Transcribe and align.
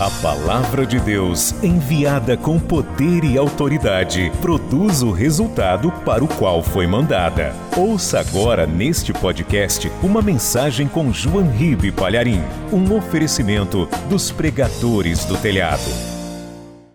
A 0.00 0.08
palavra 0.22 0.86
de 0.86 1.00
Deus, 1.00 1.50
enviada 1.60 2.36
com 2.36 2.56
poder 2.56 3.24
e 3.24 3.36
autoridade, 3.36 4.30
produz 4.40 5.02
o 5.02 5.10
resultado 5.10 5.90
para 6.04 6.22
o 6.22 6.28
qual 6.28 6.62
foi 6.62 6.86
mandada. 6.86 7.52
Ouça 7.76 8.20
agora 8.20 8.64
neste 8.64 9.12
podcast 9.12 9.88
uma 10.00 10.22
mensagem 10.22 10.86
com 10.86 11.12
João 11.12 11.50
Ribe 11.50 11.90
Palharim, 11.90 12.38
um 12.72 12.96
oferecimento 12.96 13.86
dos 14.08 14.30
pregadores 14.30 15.24
do 15.24 15.36
telhado. 15.36 15.90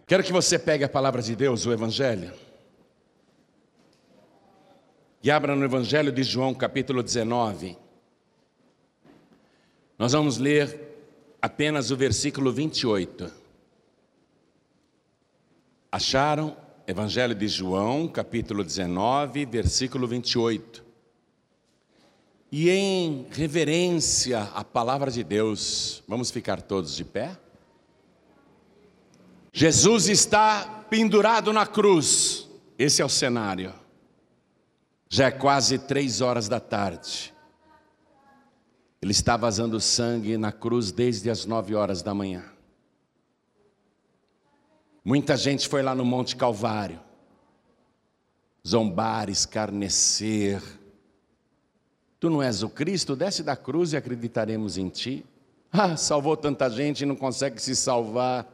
Quero 0.08 0.24
que 0.24 0.32
você 0.32 0.58
pegue 0.58 0.86
a 0.86 0.90
palavra 0.90 1.22
de 1.22 1.36
Deus, 1.36 1.66
o 1.66 1.74
Evangelho, 1.74 2.32
e 5.22 5.30
abra 5.30 5.58
no 5.58 5.66
Evangelho 5.66 6.10
de 6.10 6.24
João, 6.24 6.54
capítulo 6.54 7.04
19. 7.04 7.78
Nós 10.00 10.14
vamos 10.14 10.38
ler 10.38 10.93
apenas 11.44 11.92
o 11.92 11.98
versículo 11.98 12.54
28. 12.54 13.30
Acharam? 15.92 16.56
Evangelho 16.88 17.36
de 17.36 17.50
João, 17.50 18.08
capítulo 18.08 18.64
19, 18.64 19.46
versículo 19.46 20.08
28. 20.08 20.82
E 22.50 22.70
em 22.70 23.28
reverência 23.30 24.44
à 24.56 24.64
palavra 24.64 25.12
de 25.12 25.22
Deus, 25.22 26.02
vamos 26.08 26.32
ficar 26.32 26.62
todos 26.62 26.96
de 26.96 27.04
pé? 27.04 27.38
Jesus 29.52 30.08
está 30.08 30.86
pendurado 30.90 31.52
na 31.52 31.68
cruz, 31.68 32.48
esse 32.80 33.02
é 33.02 33.06
o 33.06 33.10
cenário. 33.10 33.74
Já 35.10 35.28
é 35.28 35.32
quase 35.32 35.78
três 35.78 36.22
horas 36.22 36.48
da 36.48 36.62
tarde. 36.62 37.33
Ele 39.04 39.12
está 39.12 39.36
vazando 39.36 39.82
sangue 39.82 40.38
na 40.38 40.50
cruz 40.50 40.90
desde 40.90 41.30
as 41.30 41.46
nove 41.46 41.76
horas 41.76 42.02
da 42.02 42.14
manhã. 42.14 42.42
Muita 45.04 45.36
gente 45.36 45.68
foi 45.68 45.84
lá 45.84 45.94
no 45.94 46.06
Monte 46.06 46.38
Calvário, 46.38 47.02
zombar, 48.66 49.30
escarnecer. 49.30 50.64
Tu 52.18 52.30
não 52.30 52.42
és 52.42 52.64
o 52.64 52.70
Cristo, 52.70 53.14
desce 53.14 53.44
da 53.44 53.58
cruz 53.58 53.92
e 53.92 53.98
acreditaremos 53.98 54.78
em 54.78 54.88
ti. 54.88 55.26
Ah, 55.76 55.98
salvou 55.98 56.38
tanta 56.38 56.70
gente 56.70 57.02
e 57.02 57.06
não 57.06 57.16
consegue 57.16 57.60
se 57.60 57.76
salvar. 57.76 58.48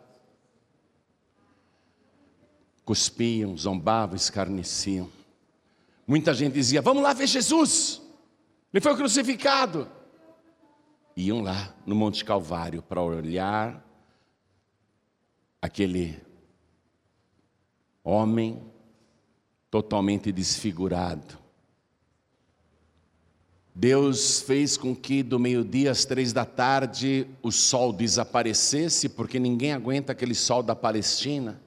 Cuspiam, 2.85 3.55
zombavam, 3.55 4.15
escarneciam. 4.15 5.11
Muita 6.07 6.33
gente 6.33 6.53
dizia: 6.53 6.81
Vamos 6.81 7.03
lá 7.03 7.11
ver 7.13 7.27
Jesus, 7.27 8.01
ele 8.73 8.81
foi 8.81 8.95
crucificado 8.95 9.98
iam 11.19 11.41
lá 11.41 11.75
no 11.85 11.93
Monte 11.95 12.23
Calvário 12.23 12.81
para 12.81 13.01
olhar 13.01 13.85
aquele 15.61 16.17
homem 18.01 18.63
totalmente 19.69 20.31
desfigurado. 20.31 21.37
Deus 23.75 24.39
fez 24.41 24.77
com 24.77 24.95
que 24.95 25.21
do 25.21 25.37
meio-dia 25.37 25.91
às 25.91 26.05
três 26.05 26.31
da 26.31 26.45
tarde 26.45 27.27
o 27.43 27.51
sol 27.51 27.91
desaparecesse, 27.91 29.09
porque 29.09 29.39
ninguém 29.39 29.73
aguenta 29.73 30.13
aquele 30.13 30.35
sol 30.35 30.63
da 30.63 30.75
Palestina. 30.75 31.61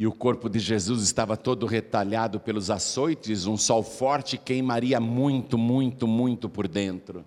E 0.00 0.06
o 0.06 0.12
corpo 0.12 0.48
de 0.48 0.60
Jesus 0.60 1.02
estava 1.02 1.36
todo 1.36 1.66
retalhado 1.66 2.38
pelos 2.38 2.70
açoites, 2.70 3.46
um 3.46 3.56
sol 3.56 3.82
forte 3.82 4.38
queimaria 4.38 5.00
muito, 5.00 5.58
muito, 5.58 6.06
muito 6.06 6.48
por 6.48 6.68
dentro. 6.68 7.26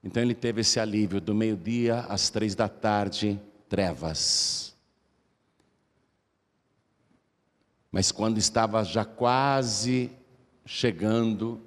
Então 0.00 0.22
ele 0.22 0.32
teve 0.32 0.60
esse 0.60 0.78
alívio 0.78 1.20
do 1.20 1.34
meio-dia 1.34 2.02
às 2.08 2.30
três 2.30 2.54
da 2.54 2.68
tarde, 2.68 3.36
trevas. 3.68 4.76
Mas 7.90 8.12
quando 8.12 8.38
estava 8.38 8.84
já 8.84 9.04
quase 9.04 10.12
chegando 10.64 11.60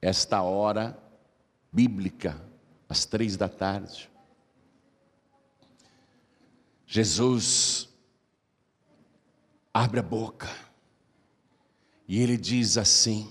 esta 0.00 0.40
hora 0.40 0.98
bíblica, 1.70 2.40
às 2.88 3.04
três 3.04 3.36
da 3.36 3.50
tarde, 3.50 4.08
Jesus 6.86 7.94
abre 9.76 10.00
a 10.00 10.02
boca 10.02 10.48
e 12.08 12.22
ele 12.22 12.38
diz 12.38 12.78
assim: 12.78 13.30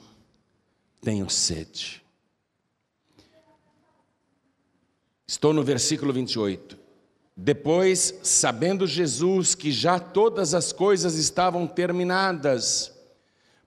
Tenho 1.02 1.28
sede. 1.28 2.04
Estou 5.28 5.54
no 5.54 5.64
versículo 5.64 6.14
28. 6.14 6.78
Depois, 7.36 8.20
sabendo 8.22 8.86
Jesus 8.86 9.56
que 9.56 9.72
já 9.72 10.00
todas 10.00 10.54
as 10.54 10.72
coisas 10.72 11.16
estavam 11.16 11.66
terminadas, 11.66 12.94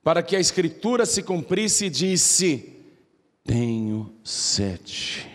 para 0.03 0.23
que 0.23 0.37
a 0.37 0.41
Escritura 0.41 1.05
se 1.05 1.23
cumprisse, 1.23 1.91
disse: 1.91 2.81
Tenho 3.43 4.15
sede. 4.23 5.29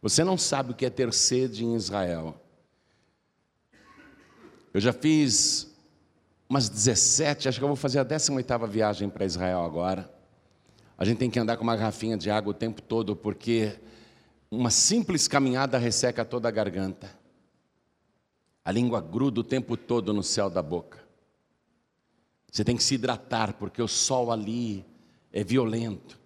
Você 0.00 0.24
não 0.24 0.38
sabe 0.38 0.72
o 0.72 0.74
que 0.74 0.86
é 0.86 0.90
ter 0.90 1.12
sede 1.12 1.62
em 1.62 1.74
Israel. 1.74 2.39
Eu 4.72 4.80
já 4.80 4.92
fiz 4.92 5.68
umas 6.48 6.68
17, 6.68 7.48
acho 7.48 7.58
que 7.58 7.64
eu 7.64 7.68
vou 7.68 7.76
fazer 7.76 7.98
a 7.98 8.04
18ª 8.04 8.68
viagem 8.68 9.08
para 9.08 9.24
Israel 9.24 9.64
agora. 9.64 10.12
A 10.96 11.04
gente 11.04 11.18
tem 11.18 11.30
que 11.30 11.38
andar 11.38 11.56
com 11.56 11.62
uma 11.62 11.76
garrafinha 11.76 12.16
de 12.16 12.30
água 12.30 12.50
o 12.50 12.54
tempo 12.54 12.80
todo, 12.80 13.16
porque 13.16 13.78
uma 14.50 14.70
simples 14.70 15.26
caminhada 15.26 15.78
resseca 15.78 16.24
toda 16.24 16.48
a 16.48 16.50
garganta. 16.50 17.10
A 18.64 18.70
língua 18.70 19.00
gruda 19.00 19.40
o 19.40 19.44
tempo 19.44 19.76
todo 19.76 20.12
no 20.12 20.22
céu 20.22 20.50
da 20.50 20.62
boca. 20.62 20.98
Você 22.50 22.64
tem 22.64 22.76
que 22.76 22.82
se 22.82 22.94
hidratar, 22.94 23.54
porque 23.54 23.80
o 23.80 23.88
sol 23.88 24.30
ali 24.30 24.84
é 25.32 25.42
violento. 25.42 26.18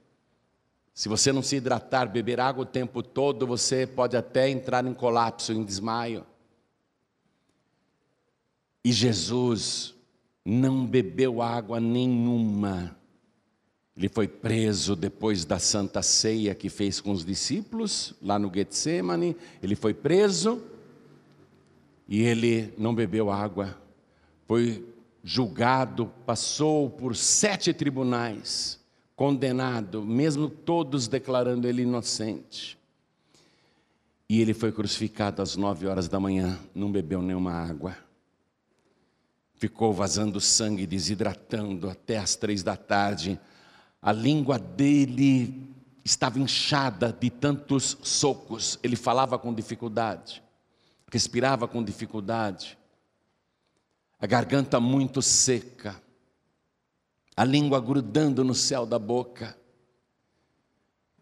Se 0.92 1.08
você 1.08 1.32
não 1.32 1.42
se 1.42 1.56
hidratar, 1.56 2.06
beber 2.06 2.40
água 2.40 2.62
o 2.62 2.66
tempo 2.66 3.02
todo, 3.02 3.46
você 3.46 3.86
pode 3.86 4.16
até 4.16 4.48
entrar 4.48 4.84
em 4.84 4.94
colapso, 4.94 5.52
em 5.52 5.64
desmaio. 5.64 6.26
E 8.84 8.92
Jesus 8.92 9.94
não 10.44 10.84
bebeu 10.84 11.40
água 11.40 11.80
nenhuma. 11.80 12.94
Ele 13.96 14.08
foi 14.08 14.28
preso 14.28 14.94
depois 14.94 15.44
da 15.44 15.58
santa 15.58 16.02
ceia 16.02 16.54
que 16.54 16.68
fez 16.68 17.00
com 17.00 17.12
os 17.12 17.24
discípulos, 17.24 18.14
lá 18.20 18.38
no 18.38 18.52
Getsemane. 18.52 19.36
Ele 19.62 19.74
foi 19.74 19.94
preso 19.94 20.62
e 22.06 22.20
ele 22.22 22.74
não 22.76 22.94
bebeu 22.94 23.30
água. 23.30 23.78
Foi 24.46 24.84
julgado, 25.22 26.12
passou 26.26 26.90
por 26.90 27.16
sete 27.16 27.72
tribunais, 27.72 28.78
condenado, 29.16 30.04
mesmo 30.04 30.50
todos 30.50 31.08
declarando 31.08 31.66
ele 31.66 31.82
inocente. 31.82 32.76
E 34.28 34.42
ele 34.42 34.52
foi 34.52 34.72
crucificado 34.72 35.40
às 35.40 35.56
nove 35.56 35.86
horas 35.86 36.08
da 36.08 36.20
manhã, 36.20 36.58
não 36.74 36.92
bebeu 36.92 37.22
nenhuma 37.22 37.52
água 37.52 38.03
ficou 39.56 39.92
vazando 39.92 40.40
sangue, 40.40 40.86
desidratando 40.86 41.88
até 41.88 42.18
as 42.18 42.36
três 42.36 42.62
da 42.62 42.76
tarde. 42.76 43.38
A 44.00 44.12
língua 44.12 44.58
dele 44.58 45.74
estava 46.04 46.38
inchada 46.38 47.12
de 47.12 47.30
tantos 47.30 47.96
socos, 48.02 48.78
ele 48.82 48.96
falava 48.96 49.38
com 49.38 49.54
dificuldade, 49.54 50.42
respirava 51.10 51.66
com 51.66 51.82
dificuldade, 51.82 52.76
a 54.20 54.26
garganta 54.26 54.78
muito 54.78 55.22
seca, 55.22 56.00
a 57.36 57.44
língua 57.44 57.80
grudando 57.80 58.44
no 58.44 58.54
céu 58.54 58.86
da 58.86 58.98
boca. 58.98 59.56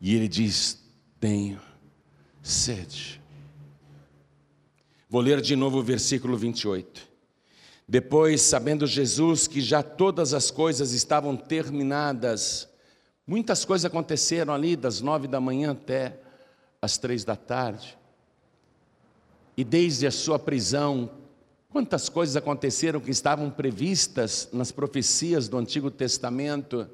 E 0.01 0.15
ele 0.15 0.29
diz: 0.29 0.83
Tenho 1.19 1.61
sede. 2.43 3.21
Vou 5.09 5.21
ler 5.21 5.41
de 5.41 5.55
novo 5.55 5.79
o 5.79 5.83
versículo 5.83 6.37
28. 6.37 7.12
Depois, 7.89 8.43
sabendo 8.43 8.87
Jesus 8.87 9.47
que 9.47 9.61
já 9.61 9.83
todas 9.83 10.33
as 10.33 10.51
coisas 10.51 10.93
estavam 10.93 11.37
terminadas, 11.37 12.69
muitas 13.27 13.65
coisas 13.65 13.85
aconteceram 13.85 14.55
ali, 14.55 14.77
das 14.77 15.01
nove 15.01 15.27
da 15.27 15.41
manhã 15.41 15.73
até 15.73 16.21
as 16.81 16.97
três 16.97 17.25
da 17.25 17.37
tarde. 17.37 17.99
E 19.57 19.65
desde 19.65 20.07
a 20.07 20.11
sua 20.11 20.39
prisão, 20.39 21.11
quantas 21.69 22.09
coisas 22.09 22.37
aconteceram 22.37 23.01
que 23.01 23.11
estavam 23.11 23.51
previstas 23.51 24.49
nas 24.53 24.71
profecias 24.71 25.49
do 25.49 25.59
Antigo 25.59 25.91
Testamento. 25.91 26.89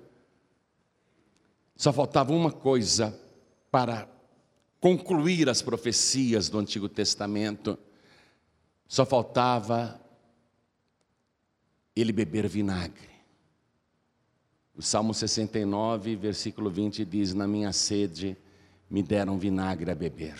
Só 1.76 1.92
faltava 1.92 2.32
uma 2.32 2.50
coisa 2.50 3.18
para 3.70 4.08
concluir 4.80 5.48
as 5.48 5.62
profecias 5.62 6.48
do 6.48 6.58
Antigo 6.58 6.88
Testamento. 6.88 7.78
Só 8.86 9.04
faltava 9.04 10.00
ele 12.00 12.12
beber 12.12 12.46
vinagre. 12.46 13.08
O 14.76 14.82
Salmo 14.82 15.12
69, 15.12 16.14
versículo 16.14 16.70
20 16.70 17.04
diz: 17.04 17.34
Na 17.34 17.46
minha 17.46 17.72
sede 17.72 18.36
me 18.88 19.02
deram 19.02 19.38
vinagre 19.38 19.90
a 19.90 19.94
beber. 19.94 20.38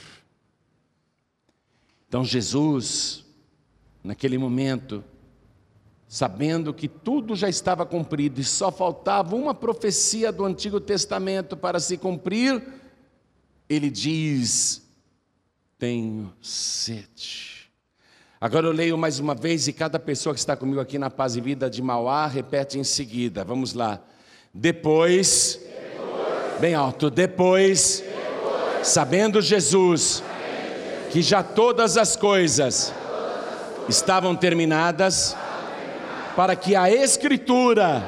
Então 2.08 2.24
Jesus, 2.24 3.24
naquele 4.02 4.38
momento, 4.38 5.02
sabendo 6.06 6.72
que 6.72 6.88
tudo 6.88 7.34
já 7.34 7.48
estava 7.48 7.84
cumprido 7.84 8.40
e 8.40 8.44
só 8.44 8.70
faltava 8.70 9.34
uma 9.34 9.52
profecia 9.52 10.30
do 10.30 10.44
Antigo 10.44 10.80
Testamento 10.80 11.56
para 11.56 11.80
se 11.80 11.98
cumprir, 11.98 12.62
ele 13.68 13.90
diz: 13.90 14.88
Tenho 15.76 16.32
sede. 16.40 17.57
Agora 18.40 18.66
eu 18.68 18.72
leio 18.72 18.96
mais 18.96 19.18
uma 19.18 19.34
vez 19.34 19.66
e 19.66 19.72
cada 19.72 19.98
pessoa 19.98 20.32
que 20.32 20.38
está 20.38 20.56
comigo 20.56 20.78
aqui 20.78 20.96
na 20.96 21.10
Paz 21.10 21.34
e 21.34 21.40
Vida 21.40 21.68
de 21.68 21.82
Mauá 21.82 22.26
repete 22.28 22.78
em 22.78 22.84
seguida. 22.84 23.42
Vamos 23.42 23.72
lá. 23.74 24.00
Depois, 24.54 25.58
depois 25.60 26.60
bem 26.60 26.72
alto, 26.72 27.10
depois, 27.10 28.04
depois 28.04 28.86
sabendo 28.86 29.42
Jesus 29.42 30.22
que 31.10 31.20
já 31.20 31.42
todas 31.42 31.96
as 31.96 32.14
coisas 32.14 32.92
estavam 33.88 34.36
terminadas, 34.36 35.36
para 36.36 36.54
que 36.54 36.76
a 36.76 36.88
Escritura 36.90 38.06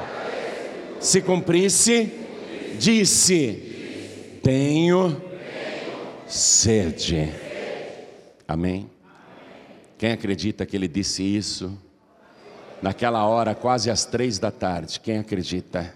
se 0.99 1.21
cumprisse, 1.21 2.09
disse: 2.79 4.39
Tenho 4.41 5.21
sede. 6.27 7.33
Amém? 8.47 8.90
Quem 10.01 10.13
acredita 10.13 10.65
que 10.65 10.75
ele 10.75 10.87
disse 10.87 11.21
isso? 11.21 11.79
Naquela 12.81 13.23
hora, 13.27 13.53
quase 13.53 13.91
às 13.91 14.03
três 14.03 14.39
da 14.39 14.49
tarde, 14.49 14.99
quem 14.99 15.19
acredita? 15.19 15.95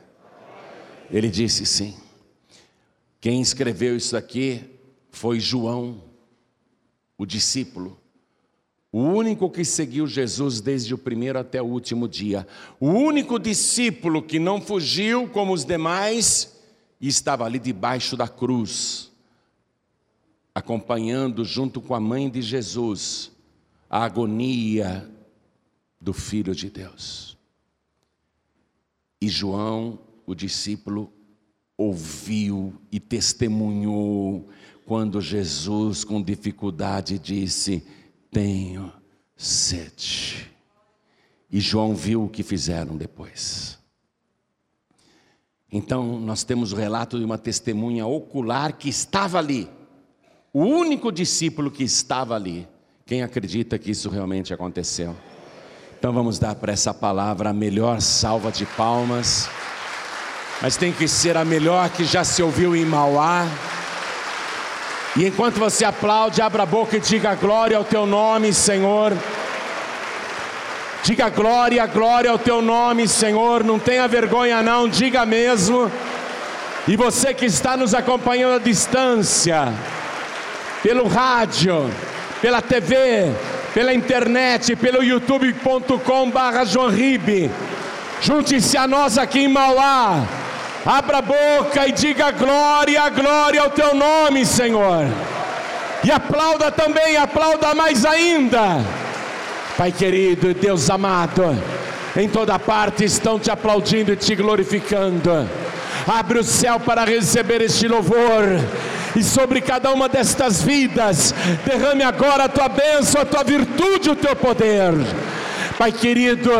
Ele 1.09 1.27
disse 1.27 1.65
sim. 1.65 1.97
Quem 3.19 3.41
escreveu 3.41 3.97
isso 3.97 4.15
aqui 4.15 4.63
foi 5.09 5.39
João 5.39 6.03
o 7.17 7.25
discípulo, 7.25 7.99
o 8.91 8.99
único 8.99 9.49
que 9.49 9.65
seguiu 9.65 10.05
Jesus 10.05 10.61
desde 10.61 10.93
o 10.93 10.99
primeiro 10.99 11.39
até 11.39 11.59
o 11.59 11.65
último 11.65 12.07
dia, 12.07 12.47
o 12.79 12.89
único 12.89 13.39
discípulo 13.39 14.21
que 14.21 14.37
não 14.37 14.61
fugiu 14.61 15.27
como 15.29 15.51
os 15.51 15.65
demais 15.65 16.55
e 17.01 17.07
estava 17.07 17.43
ali 17.43 17.57
debaixo 17.57 18.15
da 18.15 18.27
cruz, 18.27 19.11
acompanhando 20.53 21.43
junto 21.43 21.81
com 21.81 21.95
a 21.95 21.99
mãe 21.99 22.29
de 22.29 22.43
Jesus 22.43 23.33
a 23.95 24.03
agonia 24.03 25.09
do 26.01 26.11
Filho 26.11 26.53
de 26.53 26.69
Deus. 26.69 27.37
E 29.21 29.29
João, 29.29 29.97
o 30.25 30.35
discípulo, 30.35 31.13
ouviu 31.77 32.75
e 32.91 32.99
testemunhou 32.99 34.49
quando 34.85 35.21
Jesus, 35.21 36.03
com 36.03 36.21
dificuldade, 36.21 37.17
disse: 37.17 37.87
Tenho 38.29 38.91
sede. 39.33 40.51
E 41.49 41.61
João 41.61 41.95
viu 41.95 42.25
o 42.25 42.29
que 42.29 42.43
fizeram 42.43 42.97
depois. 42.97 43.79
Então, 45.71 46.19
nós 46.19 46.43
temos 46.43 46.73
o 46.73 46.75
relato 46.75 47.17
de 47.17 47.23
uma 47.23 47.37
testemunha 47.37 48.05
ocular 48.05 48.73
que 48.73 48.89
estava 48.89 49.37
ali, 49.37 49.69
o 50.51 50.65
único 50.65 51.13
discípulo 51.13 51.71
que 51.71 51.85
estava 51.85 52.35
ali. 52.35 52.74
Quem 53.07 53.21
acredita 53.21 53.77
que 53.77 53.91
isso 53.91 54.09
realmente 54.09 54.51
aconteceu? 54.51 55.15
Então, 55.95 56.11
vamos 56.11 56.39
dar 56.39 56.55
para 56.55 56.73
essa 56.73 56.91
palavra 56.91 57.51
a 57.51 57.53
melhor 57.53 58.01
salva 58.01 58.51
de 58.51 58.65
palmas, 58.65 59.47
mas 60.59 60.75
tem 60.75 60.91
que 60.91 61.07
ser 61.07 61.37
a 61.37 61.45
melhor 61.45 61.87
que 61.91 62.03
já 62.03 62.23
se 62.23 62.41
ouviu 62.41 62.75
em 62.75 62.83
Mauá. 62.83 63.47
E 65.15 65.27
enquanto 65.27 65.59
você 65.59 65.85
aplaude, 65.85 66.41
abra 66.41 66.63
a 66.63 66.65
boca 66.65 66.97
e 66.97 66.99
diga 66.99 67.35
glória 67.35 67.77
ao 67.77 67.83
teu 67.83 68.07
nome, 68.07 68.51
Senhor. 68.51 69.15
Diga 71.03 71.29
glória, 71.29 71.85
glória 71.85 72.31
ao 72.31 72.39
teu 72.39 72.59
nome, 72.59 73.07
Senhor. 73.07 73.63
Não 73.63 73.77
tenha 73.77 74.07
vergonha, 74.07 74.63
não, 74.63 74.89
diga 74.89 75.27
mesmo. 75.27 75.91
E 76.87 76.97
você 76.97 77.35
que 77.35 77.45
está 77.45 77.77
nos 77.77 77.93
acompanhando 77.93 78.55
à 78.55 78.59
distância, 78.59 79.71
pelo 80.81 81.07
rádio, 81.07 81.87
pela 82.41 82.61
TV, 82.61 83.31
pela 83.73 83.93
internet, 83.93 84.75
pelo 84.75 85.03
youtube.com/barra 85.03 86.63
junte-se 88.21 88.77
a 88.77 88.87
nós 88.87 89.17
aqui 89.17 89.39
em 89.39 89.47
Mauá 89.47 90.25
Abra 90.85 91.17
a 91.17 91.21
boca 91.23 91.87
e 91.87 91.91
diga 91.91 92.29
glória, 92.29 93.09
glória 93.09 93.59
ao 93.59 93.71
teu 93.71 93.95
nome, 93.95 94.45
Senhor. 94.45 95.07
E 96.03 96.11
aplauda 96.11 96.71
também, 96.71 97.17
aplauda 97.17 97.73
mais 97.73 98.05
ainda. 98.05 98.85
Pai 99.75 99.91
querido 99.91 100.51
e 100.51 100.53
Deus 100.53 100.87
amado, 100.91 101.59
em 102.15 102.29
toda 102.29 102.59
parte 102.59 103.03
estão 103.03 103.39
te 103.39 103.49
aplaudindo 103.49 104.13
e 104.13 104.15
te 104.15 104.35
glorificando. 104.35 105.49
Abre 106.07 106.37
o 106.37 106.43
céu 106.43 106.79
para 106.79 107.03
receber 107.03 107.61
este 107.61 107.87
louvor. 107.87 108.43
E 109.15 109.23
sobre 109.23 109.61
cada 109.61 109.91
uma 109.91 110.09
destas 110.09 110.61
vidas, 110.61 111.33
derrame 111.65 112.03
agora 112.03 112.45
a 112.45 112.49
tua 112.49 112.67
bênção, 112.67 113.21
a 113.21 113.25
tua 113.25 113.43
virtude, 113.43 114.09
o 114.09 114.15
teu 114.15 114.35
poder. 114.35 114.91
Pai 115.77 115.91
querido, 115.91 116.51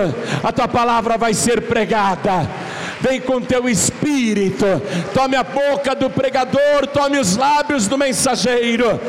a 0.43 0.51
tua 0.51 0.67
palavra 0.67 1.17
vai 1.17 1.33
ser 1.33 1.61
pregada. 1.61 2.49
Vem 3.01 3.19
com 3.19 3.41
teu 3.41 3.67
espírito, 3.67 4.65
tome 5.13 5.35
a 5.35 5.43
boca 5.43 5.93
do 5.93 6.09
pregador, 6.09 6.87
tome 6.91 7.19
os 7.19 7.35
lábios 7.35 7.87
do 7.87 7.97
mensageiro, 7.97 8.99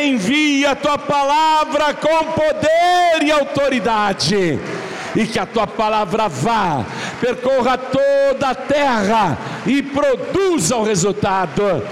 envia 0.00 0.70
a 0.70 0.76
tua 0.76 0.96
palavra 0.96 1.92
com 1.92 2.24
poder 2.32 3.22
e 3.22 3.30
autoridade, 3.30 4.58
e 5.14 5.26
que 5.26 5.38
a 5.38 5.44
tua 5.44 5.66
palavra 5.66 6.28
vá, 6.28 6.84
percorra 7.20 7.76
toda 7.76 8.50
a 8.50 8.54
terra 8.54 9.36
e 9.66 9.82
produza 9.82 10.76
o 10.76 10.84
resultado 10.84 11.82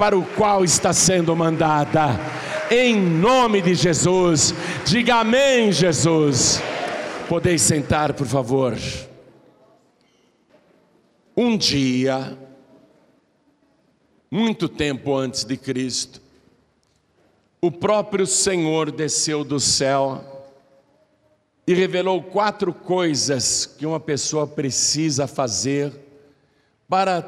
para 0.00 0.18
o 0.18 0.24
qual 0.24 0.64
está 0.64 0.94
sendo 0.94 1.36
mandada. 1.36 2.18
Em 2.70 2.96
nome 2.98 3.60
de 3.60 3.74
Jesus, 3.74 4.54
diga 4.86 5.16
amém, 5.16 5.70
Jesus. 5.70 6.58
Podeis 7.28 7.60
sentar, 7.60 8.14
por 8.14 8.26
favor. 8.26 8.78
Um 11.36 11.54
dia, 11.54 12.34
muito 14.30 14.70
tempo 14.70 15.14
antes 15.14 15.44
de 15.44 15.58
Cristo, 15.58 16.22
o 17.60 17.70
próprio 17.70 18.26
Senhor 18.26 18.90
desceu 18.90 19.44
do 19.44 19.60
céu 19.60 20.48
e 21.66 21.74
revelou 21.74 22.22
quatro 22.22 22.72
coisas 22.72 23.66
que 23.66 23.84
uma 23.84 24.00
pessoa 24.00 24.46
precisa 24.46 25.26
fazer 25.26 25.92
para 26.88 27.20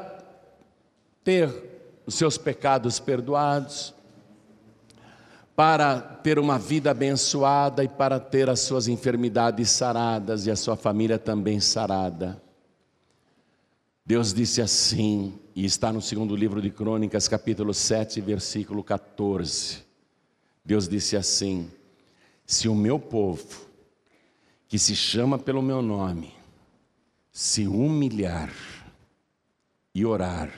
ter 1.23 1.72
os 2.05 2.15
seus 2.15 2.37
pecados 2.37 2.99
perdoados, 2.99 3.93
para 5.55 5.99
ter 5.99 6.39
uma 6.39 6.57
vida 6.57 6.91
abençoada 6.91 7.83
e 7.83 7.87
para 7.87 8.19
ter 8.19 8.49
as 8.49 8.61
suas 8.61 8.87
enfermidades 8.87 9.69
saradas 9.69 10.47
e 10.47 10.51
a 10.51 10.55
sua 10.55 10.75
família 10.75 11.19
também 11.19 11.59
sarada. 11.59 12.41
Deus 14.05 14.33
disse 14.33 14.61
assim, 14.61 15.39
e 15.55 15.63
está 15.63 15.93
no 15.93 16.01
segundo 16.01 16.35
livro 16.35 16.61
de 16.61 16.71
Crônicas, 16.71 17.27
capítulo 17.27 17.73
7, 17.73 18.19
versículo 18.19 18.83
14. 18.83 19.83
Deus 20.65 20.87
disse 20.87 21.15
assim: 21.15 21.69
Se 22.45 22.67
o 22.67 22.73
meu 22.73 22.97
povo, 22.97 23.67
que 24.67 24.79
se 24.79 24.95
chama 24.95 25.37
pelo 25.37 25.61
meu 25.61 25.81
nome, 25.81 26.33
se 27.31 27.67
humilhar 27.67 28.51
e 29.93 30.03
orar 30.05 30.51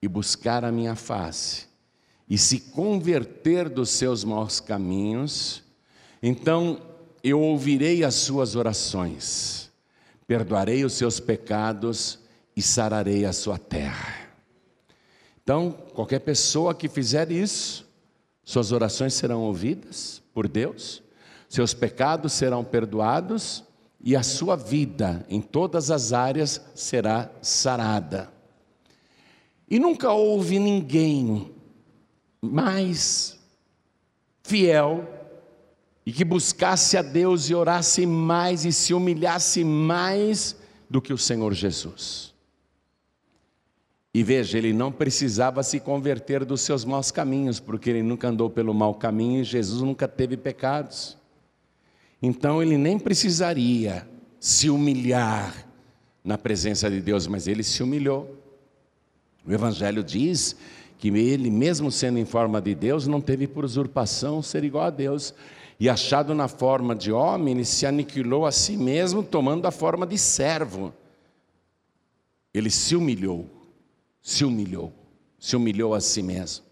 e 0.00 0.08
buscar 0.08 0.64
a 0.64 0.72
minha 0.72 0.94
face 0.94 1.68
e 2.28 2.36
se 2.36 2.60
converter 2.60 3.68
dos 3.68 3.88
seus 3.90 4.22
maus 4.22 4.60
caminhos, 4.60 5.62
então 6.22 6.80
eu 7.22 7.40
ouvirei 7.40 8.04
as 8.04 8.14
suas 8.14 8.54
orações, 8.54 9.70
perdoarei 10.26 10.84
os 10.84 10.92
seus 10.92 11.18
pecados 11.18 12.18
e 12.54 12.60
sararei 12.60 13.24
a 13.24 13.32
sua 13.32 13.58
terra. 13.58 14.28
Então, 15.42 15.72
qualquer 15.94 16.18
pessoa 16.18 16.74
que 16.74 16.88
fizer 16.88 17.32
isso, 17.32 17.86
suas 18.44 18.72
orações 18.72 19.14
serão 19.14 19.40
ouvidas 19.40 20.22
por 20.34 20.46
Deus, 20.46 21.02
seus 21.48 21.72
pecados 21.72 22.34
serão 22.34 22.62
perdoados 22.62 23.64
e 24.04 24.14
a 24.14 24.22
sua 24.22 24.54
vida 24.54 25.24
em 25.30 25.40
todas 25.40 25.90
as 25.90 26.12
áreas 26.12 26.60
será 26.74 27.30
sarada. 27.40 28.37
E 29.70 29.78
nunca 29.78 30.12
houve 30.12 30.58
ninguém 30.58 31.50
mais 32.40 33.38
fiel 34.42 35.06
e 36.06 36.12
que 36.12 36.24
buscasse 36.24 36.96
a 36.96 37.02
Deus 37.02 37.50
e 37.50 37.54
orasse 37.54 38.06
mais 38.06 38.64
e 38.64 38.72
se 38.72 38.94
humilhasse 38.94 39.62
mais 39.62 40.56
do 40.88 41.02
que 41.02 41.12
o 41.12 41.18
Senhor 41.18 41.52
Jesus. 41.52 42.34
E 44.14 44.22
veja, 44.22 44.56
ele 44.56 44.72
não 44.72 44.90
precisava 44.90 45.62
se 45.62 45.78
converter 45.78 46.44
dos 46.44 46.62
seus 46.62 46.84
maus 46.84 47.10
caminhos, 47.10 47.60
porque 47.60 47.90
ele 47.90 48.02
nunca 48.02 48.28
andou 48.28 48.48
pelo 48.48 48.72
mau 48.72 48.94
caminho 48.94 49.42
e 49.42 49.44
Jesus 49.44 49.82
nunca 49.82 50.08
teve 50.08 50.36
pecados. 50.36 51.18
Então 52.22 52.62
ele 52.62 52.78
nem 52.78 52.98
precisaria 52.98 54.08
se 54.40 54.70
humilhar 54.70 55.66
na 56.24 56.38
presença 56.38 56.90
de 56.90 57.00
Deus, 57.00 57.26
mas 57.26 57.46
ele 57.46 57.62
se 57.62 57.82
humilhou. 57.82 58.37
O 59.48 59.52
Evangelho 59.52 60.04
diz 60.04 60.54
que 60.98 61.08
ele, 61.08 61.50
mesmo 61.50 61.90
sendo 61.90 62.18
em 62.18 62.24
forma 62.26 62.60
de 62.60 62.74
Deus, 62.74 63.06
não 63.06 63.18
teve 63.18 63.46
por 63.46 63.64
usurpação 63.64 64.42
ser 64.42 64.62
igual 64.62 64.84
a 64.84 64.90
Deus. 64.90 65.32
E 65.80 65.88
achado 65.88 66.34
na 66.34 66.48
forma 66.48 66.94
de 66.94 67.10
homem, 67.10 67.54
ele 67.54 67.64
se 67.64 67.86
aniquilou 67.86 68.44
a 68.44 68.52
si 68.52 68.76
mesmo, 68.76 69.22
tomando 69.22 69.64
a 69.64 69.70
forma 69.70 70.06
de 70.06 70.18
servo. 70.18 70.92
Ele 72.52 72.68
se 72.68 72.94
humilhou, 72.94 73.48
se 74.20 74.44
humilhou, 74.44 74.92
se 75.38 75.56
humilhou 75.56 75.94
a 75.94 76.00
si 76.00 76.22
mesmo. 76.22 76.66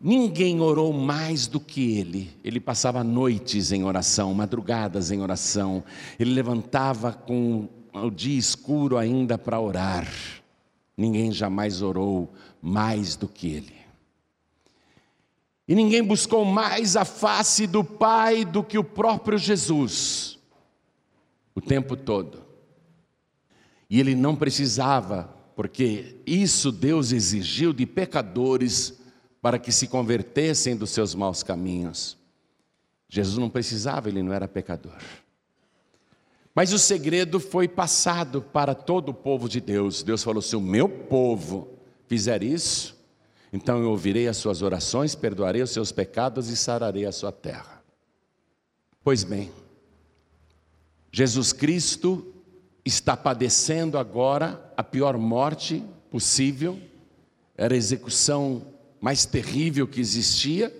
Ninguém 0.00 0.60
orou 0.62 0.94
mais 0.94 1.46
do 1.46 1.60
que 1.60 1.98
ele. 1.98 2.30
Ele 2.42 2.60
passava 2.60 3.04
noites 3.04 3.70
em 3.70 3.84
oração, 3.84 4.32
madrugadas 4.32 5.10
em 5.10 5.20
oração. 5.20 5.84
Ele 6.18 6.32
levantava 6.32 7.12
com 7.12 7.68
o 7.92 8.10
dia 8.10 8.38
escuro 8.38 8.96
ainda 8.96 9.36
para 9.36 9.60
orar. 9.60 10.06
Ninguém 10.96 11.32
jamais 11.32 11.82
orou 11.82 12.32
mais 12.62 13.16
do 13.16 13.26
que 13.26 13.48
ele. 13.48 13.74
E 15.66 15.74
ninguém 15.74 16.02
buscou 16.02 16.44
mais 16.44 16.94
a 16.94 17.04
face 17.04 17.66
do 17.66 17.82
Pai 17.82 18.44
do 18.44 18.62
que 18.62 18.78
o 18.78 18.84
próprio 18.84 19.38
Jesus, 19.38 20.38
o 21.54 21.60
tempo 21.60 21.96
todo. 21.96 22.44
E 23.88 23.98
ele 23.98 24.14
não 24.14 24.36
precisava, 24.36 25.34
porque 25.56 26.20
isso 26.26 26.70
Deus 26.70 27.12
exigiu 27.12 27.72
de 27.72 27.86
pecadores 27.86 29.00
para 29.40 29.58
que 29.58 29.72
se 29.72 29.88
convertessem 29.88 30.76
dos 30.76 30.90
seus 30.90 31.14
maus 31.14 31.42
caminhos. 31.42 32.16
Jesus 33.08 33.38
não 33.38 33.48
precisava, 33.48 34.08
ele 34.08 34.22
não 34.22 34.32
era 34.32 34.48
pecador. 34.48 34.96
Mas 36.54 36.72
o 36.72 36.78
segredo 36.78 37.40
foi 37.40 37.66
passado 37.66 38.40
para 38.40 38.74
todo 38.74 39.08
o 39.08 39.14
povo 39.14 39.48
de 39.48 39.60
Deus. 39.60 40.02
Deus 40.02 40.22
falou: 40.22 40.40
se 40.40 40.54
o 40.54 40.60
meu 40.60 40.88
povo 40.88 41.68
fizer 42.06 42.42
isso, 42.42 42.96
então 43.52 43.82
eu 43.82 43.90
ouvirei 43.90 44.28
as 44.28 44.36
suas 44.36 44.62
orações, 44.62 45.14
perdoarei 45.14 45.62
os 45.62 45.70
seus 45.70 45.90
pecados 45.90 46.48
e 46.48 46.56
sararei 46.56 47.06
a 47.06 47.12
sua 47.12 47.32
terra. 47.32 47.82
Pois 49.02 49.24
bem, 49.24 49.50
Jesus 51.10 51.52
Cristo 51.52 52.32
está 52.84 53.16
padecendo 53.16 53.98
agora 53.98 54.72
a 54.76 54.82
pior 54.82 55.18
morte 55.18 55.82
possível, 56.10 56.78
era 57.56 57.74
a 57.74 57.76
execução 57.76 58.62
mais 59.00 59.24
terrível 59.24 59.86
que 59.86 60.00
existia, 60.00 60.72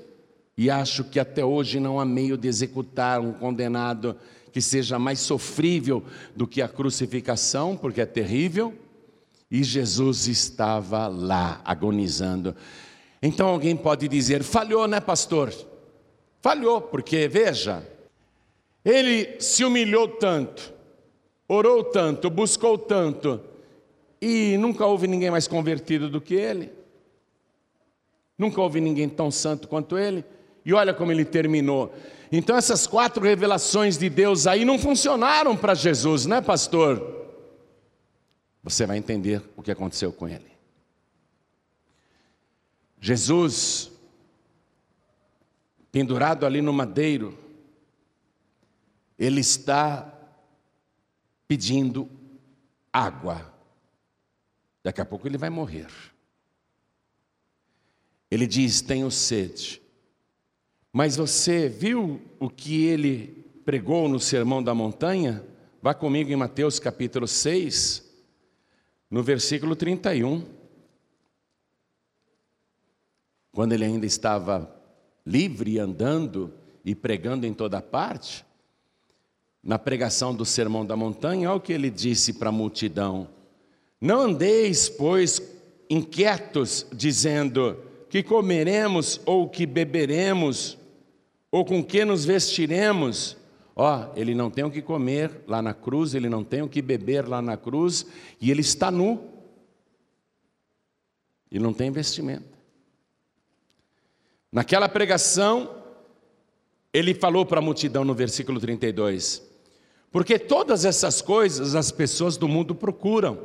e 0.56 0.70
acho 0.70 1.04
que 1.04 1.18
até 1.18 1.44
hoje 1.44 1.80
não 1.80 1.98
há 1.98 2.04
meio 2.04 2.38
de 2.38 2.46
executar 2.46 3.20
um 3.20 3.32
condenado 3.32 4.16
que 4.54 4.62
seja 4.62 5.00
mais 5.00 5.18
sofrível 5.18 6.04
do 6.36 6.46
que 6.46 6.62
a 6.62 6.68
crucificação, 6.68 7.76
porque 7.76 8.00
é 8.00 8.06
terrível, 8.06 8.72
e 9.50 9.64
Jesus 9.64 10.28
estava 10.28 11.08
lá 11.08 11.60
agonizando. 11.64 12.54
Então 13.20 13.48
alguém 13.48 13.76
pode 13.76 14.06
dizer: 14.06 14.44
falhou, 14.44 14.86
né, 14.86 15.00
pastor? 15.00 15.52
Falhou, 16.40 16.80
porque 16.80 17.26
veja, 17.26 17.84
ele 18.84 19.40
se 19.40 19.64
humilhou 19.64 20.06
tanto, 20.06 20.72
orou 21.48 21.82
tanto, 21.82 22.30
buscou 22.30 22.78
tanto, 22.78 23.40
e 24.22 24.56
nunca 24.56 24.86
houve 24.86 25.08
ninguém 25.08 25.32
mais 25.32 25.48
convertido 25.48 26.08
do 26.08 26.20
que 26.20 26.34
ele. 26.34 26.70
Nunca 28.38 28.60
houve 28.60 28.80
ninguém 28.80 29.08
tão 29.08 29.32
santo 29.32 29.66
quanto 29.66 29.98
ele. 29.98 30.24
E 30.64 30.72
olha 30.72 30.94
como 30.94 31.12
ele 31.12 31.24
terminou. 31.24 31.94
Então, 32.32 32.56
essas 32.56 32.86
quatro 32.86 33.22
revelações 33.22 33.98
de 33.98 34.08
Deus 34.08 34.46
aí 34.46 34.64
não 34.64 34.78
funcionaram 34.78 35.56
para 35.56 35.74
Jesus, 35.74 36.26
né, 36.26 36.40
pastor? 36.40 37.24
Você 38.62 38.86
vai 38.86 38.96
entender 38.96 39.42
o 39.56 39.62
que 39.62 39.70
aconteceu 39.70 40.12
com 40.12 40.26
ele. 40.26 40.50
Jesus, 42.98 43.92
pendurado 45.92 46.46
ali 46.46 46.62
no 46.62 46.72
madeiro, 46.72 47.38
ele 49.18 49.40
está 49.40 50.10
pedindo 51.46 52.08
água. 52.90 53.52
Daqui 54.82 55.02
a 55.02 55.04
pouco 55.04 55.28
ele 55.28 55.36
vai 55.36 55.50
morrer. 55.50 55.88
Ele 58.30 58.46
diz: 58.46 58.80
Tenho 58.80 59.10
sede. 59.10 59.83
Mas 60.96 61.16
você 61.16 61.68
viu 61.68 62.22
o 62.38 62.48
que 62.48 62.84
ele 62.84 63.44
pregou 63.64 64.08
no 64.08 64.20
Sermão 64.20 64.62
da 64.62 64.72
Montanha? 64.72 65.44
Vá 65.82 65.92
comigo 65.92 66.30
em 66.30 66.36
Mateus 66.36 66.78
capítulo 66.78 67.26
6, 67.26 68.08
no 69.10 69.20
versículo 69.20 69.74
31. 69.74 70.44
Quando 73.50 73.72
ele 73.72 73.84
ainda 73.84 74.06
estava 74.06 74.72
livre, 75.26 75.80
andando 75.80 76.54
e 76.84 76.94
pregando 76.94 77.44
em 77.44 77.52
toda 77.52 77.82
parte, 77.82 78.46
na 79.60 79.80
pregação 79.80 80.32
do 80.32 80.44
Sermão 80.44 80.86
da 80.86 80.94
Montanha, 80.94 81.50
olha 81.50 81.58
o 81.58 81.60
que 81.60 81.72
ele 81.72 81.90
disse 81.90 82.34
para 82.34 82.50
a 82.50 82.52
multidão: 82.52 83.28
Não 84.00 84.20
andeis, 84.20 84.88
pois, 84.88 85.42
inquietos, 85.90 86.86
dizendo 86.92 87.82
que 88.08 88.22
comeremos 88.22 89.20
ou 89.26 89.48
que 89.48 89.66
beberemos 89.66 90.78
ou 91.54 91.64
com 91.64 91.84
que 91.84 92.04
nos 92.04 92.24
vestiremos? 92.24 93.36
Ó, 93.76 94.12
ele 94.16 94.34
não 94.34 94.50
tem 94.50 94.64
o 94.64 94.70
que 94.72 94.82
comer 94.82 95.30
lá 95.46 95.62
na 95.62 95.72
cruz, 95.72 96.12
ele 96.12 96.28
não 96.28 96.42
tem 96.42 96.62
o 96.62 96.68
que 96.68 96.82
beber 96.82 97.28
lá 97.28 97.40
na 97.40 97.56
cruz, 97.56 98.04
e 98.40 98.50
ele 98.50 98.60
está 98.60 98.90
nu. 98.90 99.30
E 101.52 101.60
não 101.60 101.72
tem 101.72 101.92
vestimenta. 101.92 102.58
Naquela 104.50 104.88
pregação, 104.88 105.76
ele 106.92 107.14
falou 107.14 107.46
para 107.46 107.60
a 107.60 107.62
multidão 107.62 108.04
no 108.04 108.16
versículo 108.16 108.58
32: 108.58 109.40
Porque 110.10 110.40
todas 110.40 110.84
essas 110.84 111.22
coisas 111.22 111.76
as 111.76 111.92
pessoas 111.92 112.36
do 112.36 112.48
mundo 112.48 112.74
procuram. 112.74 113.38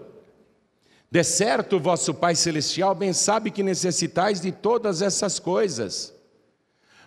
De 1.11 1.23
certo, 1.23 1.79
vosso 1.79 2.15
Pai 2.15 2.33
Celestial 2.33 2.95
bem 2.95 3.13
sabe 3.13 3.51
que 3.51 3.61
necessitais 3.61 4.41
de 4.41 4.51
todas 4.51 5.03
essas 5.03 5.37
coisas. 5.37 6.17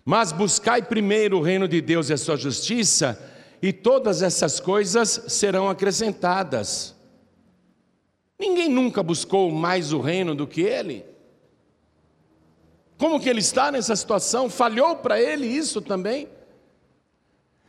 Mas 0.05 0.33
buscai 0.33 0.83
primeiro 0.83 1.39
o 1.39 1.43
reino 1.43 1.69
de 1.69 1.81
Deus 1.81 2.11
e 2.11 2.13
a 2.13 2.17
sua 2.17 2.37
justiça, 2.37 3.19
e 3.61 3.73
todas 3.73 4.23
essas 4.23 4.59
coisas 4.59 5.25
serão 5.29 5.69
acrescentadas. 5.69 6.95
Ninguém 8.39 8.69
nunca 8.69 9.03
buscou 9.03 9.51
mais 9.53 9.93
o 9.93 10.01
reino 10.01 10.35
do 10.35 10.49
que 10.49 10.63
ele. 10.63 11.05
Como 12.99 13.21
que 13.21 13.29
ele 13.29 13.39
está 13.41 13.71
nessa 13.71 13.95
situação? 13.95 14.51
Falhou 14.51 14.97
para 14.97 15.21
ele 15.21 15.47
isso 15.47 15.81
também? 15.81 16.29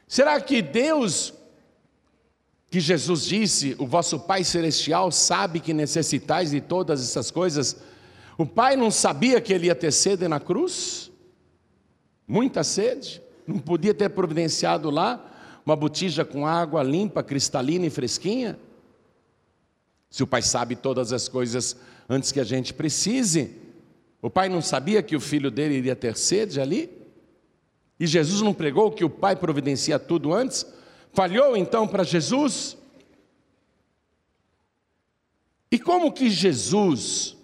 Será 0.08 0.40
que 0.42 0.62
Deus, 0.62 1.34
que 2.70 2.80
Jesus 2.80 3.26
disse, 3.26 3.76
o 3.78 3.86
vosso 3.86 4.20
Pai 4.20 4.44
Celestial 4.44 5.12
sabe 5.12 5.60
que 5.60 5.74
necessitais 5.74 6.52
de 6.52 6.62
todas 6.62 7.02
essas 7.02 7.30
coisas, 7.30 7.78
o 8.38 8.46
Pai 8.46 8.76
não 8.76 8.90
sabia 8.90 9.40
que 9.40 9.54
ele 9.54 9.68
ia 9.68 9.76
ter 9.76 9.92
sede 9.92 10.28
na 10.28 10.40
cruz? 10.40 11.12
Muita 12.28 12.64
sede, 12.64 13.22
não 13.46 13.60
podia 13.60 13.94
ter 13.94 14.10
providenciado 14.10 14.90
lá 14.90 15.30
uma 15.66 15.76
botija 15.76 16.26
com 16.26 16.46
água 16.46 16.84
limpa, 16.84 17.24
cristalina 17.24 17.86
e 17.86 17.90
fresquinha? 17.90 18.60
Se 20.10 20.24
o 20.24 20.28
pai 20.28 20.42
sabe 20.42 20.76
todas 20.76 21.12
as 21.12 21.28
coisas 21.28 21.76
antes 22.08 22.32
que 22.32 22.40
a 22.40 22.44
gente 22.44 22.74
precise, 22.74 23.56
o 24.22 24.30
pai 24.30 24.48
não 24.48 24.62
sabia 24.62 25.02
que 25.02 25.16
o 25.16 25.20
filho 25.20 25.50
dele 25.50 25.76
iria 25.76 25.96
ter 25.96 26.16
sede 26.16 26.62
ali? 26.62 26.90
E 28.00 28.06
Jesus 28.06 28.42
não 28.42 28.54
pregou 28.54 28.92
que 28.92 29.04
o 29.04 29.10
pai 29.10 29.36
providencia 29.36 29.98
tudo 29.98 30.34
antes? 30.34 30.66
Falhou 31.14 31.56
então 31.56 31.88
para 31.88 32.04
Jesus? 32.04 32.78
E 35.72 35.80
como 35.80 36.12
que 36.12 36.30
Jesus 36.30 37.36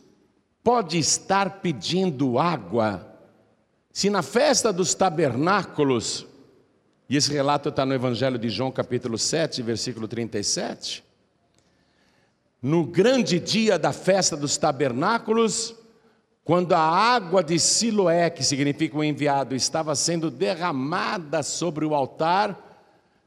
pode 0.64 1.00
estar 1.00 1.62
pedindo 1.62 2.38
água 2.38 3.09
se 3.91 4.10
na 4.10 4.22
festa 4.22 4.72
dos 4.72 4.93
tabernáculos, 4.93 6.25
e 7.10 7.15
esse 7.15 7.31
relato 7.31 7.69
está 7.69 7.86
no 7.86 7.93
Evangelho 7.93 8.38
de 8.38 8.50
João, 8.50 8.72
capítulo 8.72 9.17
7, 9.17 9.62
versículo 9.62 10.08
37, 10.08 11.03
no 12.62 12.86
grande 12.86 13.39
dia 13.39 13.79
da 13.79 13.91
festa 13.91 14.38
dos 14.38 14.58
tabernáculos, 14.58 15.74
quando 16.43 16.74
a 16.74 16.79
água 16.79 17.43
de 17.43 17.60
Siloé, 17.60 18.29
que 18.29 18.43
significa 18.43 18.98
o 18.98 19.03
enviado, 19.03 19.55
estava 19.55 19.96
sendo 19.96 20.29
derramada 20.29 21.41
sobre 21.41 21.86
o 21.86 21.96
altar, 21.96 22.69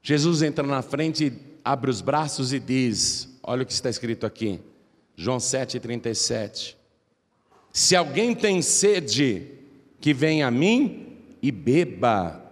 Jesus 0.02 0.42
entra 0.42 0.66
na 0.66 0.83
frente, 0.83 1.33
abre 1.64 1.90
os 1.90 2.00
braços 2.00 2.52
e 2.52 2.59
diz: 2.59 3.28
Olha 3.42 3.62
o 3.62 3.66
que 3.66 3.73
está 3.73 3.88
escrito 3.88 4.26
aqui, 4.26 4.61
João 5.16 5.38
7,37. 5.38 6.75
Se 7.73 7.95
alguém 7.95 8.35
tem 8.35 8.61
sede, 8.61 9.62
que 10.03 10.13
venha 10.13 10.49
a 10.49 10.51
mim 10.51 11.17
e 11.41 11.53
beba. 11.53 12.43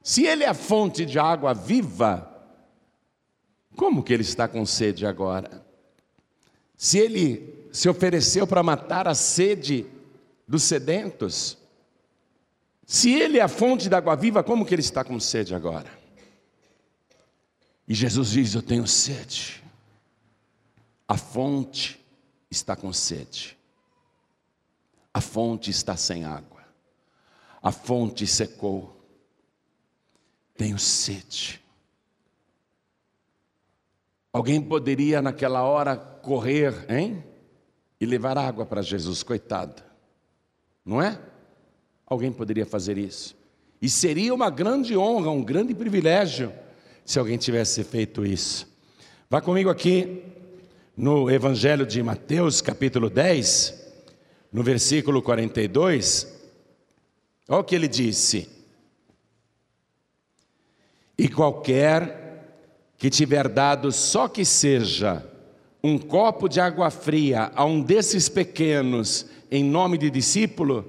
Se 0.00 0.24
ele 0.24 0.44
é 0.44 0.48
a 0.48 0.54
fonte 0.54 1.04
de 1.04 1.18
água 1.18 1.52
viva, 1.52 2.24
como 3.76 4.04
que 4.04 4.12
ele 4.12 4.22
está 4.22 4.46
com 4.46 4.64
sede 4.64 5.04
agora? 5.04 5.66
Se 6.76 6.96
ele 6.96 7.68
se 7.72 7.88
ofereceu 7.88 8.46
para 8.46 8.62
matar 8.62 9.08
a 9.08 9.16
sede 9.16 9.84
dos 10.46 10.62
sedentos, 10.62 11.58
se 12.86 13.12
ele 13.12 13.38
é 13.38 13.42
a 13.42 13.48
fonte 13.48 13.88
da 13.88 13.98
água 13.98 14.14
viva, 14.14 14.44
como 14.44 14.64
que 14.64 14.72
ele 14.72 14.80
está 14.80 15.02
com 15.02 15.18
sede 15.18 15.56
agora? 15.56 15.90
E 17.86 17.94
Jesus 17.94 18.30
diz: 18.30 18.54
Eu 18.54 18.62
tenho 18.62 18.86
sede. 18.86 19.62
A 21.08 21.16
fonte 21.16 22.00
está 22.48 22.76
com 22.76 22.92
sede. 22.92 23.57
A 25.12 25.20
fonte 25.20 25.70
está 25.70 25.96
sem 25.96 26.24
água. 26.24 26.64
A 27.62 27.72
fonte 27.72 28.26
secou. 28.26 28.96
Tenho 30.56 30.78
sede. 30.78 31.60
Alguém 34.32 34.60
poderia 34.60 35.22
naquela 35.22 35.62
hora 35.62 35.96
correr, 35.96 36.86
hein? 36.88 37.24
E 38.00 38.06
levar 38.06 38.38
água 38.38 38.64
para 38.64 38.82
Jesus, 38.82 39.22
coitado. 39.22 39.82
Não 40.84 41.02
é? 41.02 41.18
Alguém 42.06 42.32
poderia 42.32 42.64
fazer 42.64 42.96
isso. 42.96 43.36
E 43.80 43.88
seria 43.88 44.34
uma 44.34 44.50
grande 44.50 44.96
honra, 44.96 45.30
um 45.30 45.42
grande 45.42 45.74
privilégio, 45.74 46.52
se 47.04 47.18
alguém 47.18 47.38
tivesse 47.38 47.82
feito 47.84 48.24
isso. 48.24 48.68
Vá 49.30 49.40
comigo 49.40 49.70
aqui 49.70 50.22
no 50.96 51.30
Evangelho 51.30 51.86
de 51.86 52.02
Mateus, 52.02 52.60
capítulo 52.60 53.08
10, 53.08 53.87
no 54.52 54.62
versículo 54.62 55.20
42, 55.20 56.26
olha 57.48 57.60
o 57.60 57.64
que 57.64 57.74
ele 57.74 57.88
disse: 57.88 58.48
E 61.16 61.28
qualquer 61.28 62.26
que 62.96 63.10
tiver 63.10 63.48
dado 63.48 63.92
só 63.92 64.26
que 64.26 64.44
seja 64.44 65.24
um 65.82 65.98
copo 65.98 66.48
de 66.48 66.60
água 66.60 66.90
fria 66.90 67.52
a 67.54 67.64
um 67.64 67.80
desses 67.80 68.28
pequenos, 68.28 69.26
em 69.50 69.62
nome 69.62 69.96
de 69.96 70.10
discípulo, 70.10 70.84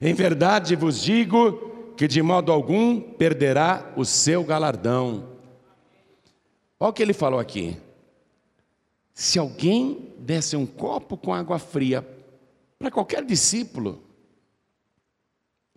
em 0.00 0.14
verdade 0.14 0.76
vos 0.76 1.02
digo 1.02 1.94
que 1.96 2.06
de 2.06 2.22
modo 2.22 2.52
algum 2.52 3.00
perderá 3.00 3.92
o 3.96 4.04
seu 4.04 4.44
galardão. 4.44 5.30
Olha 6.78 6.90
o 6.90 6.92
que 6.92 7.02
ele 7.02 7.12
falou 7.12 7.40
aqui. 7.40 7.76
Se 9.12 9.36
alguém 9.36 10.12
desse 10.16 10.54
um 10.54 10.64
copo 10.64 11.16
com 11.16 11.34
água 11.34 11.58
fria 11.58 12.06
para 12.78 12.90
qualquer 12.90 13.24
discípulo, 13.24 14.02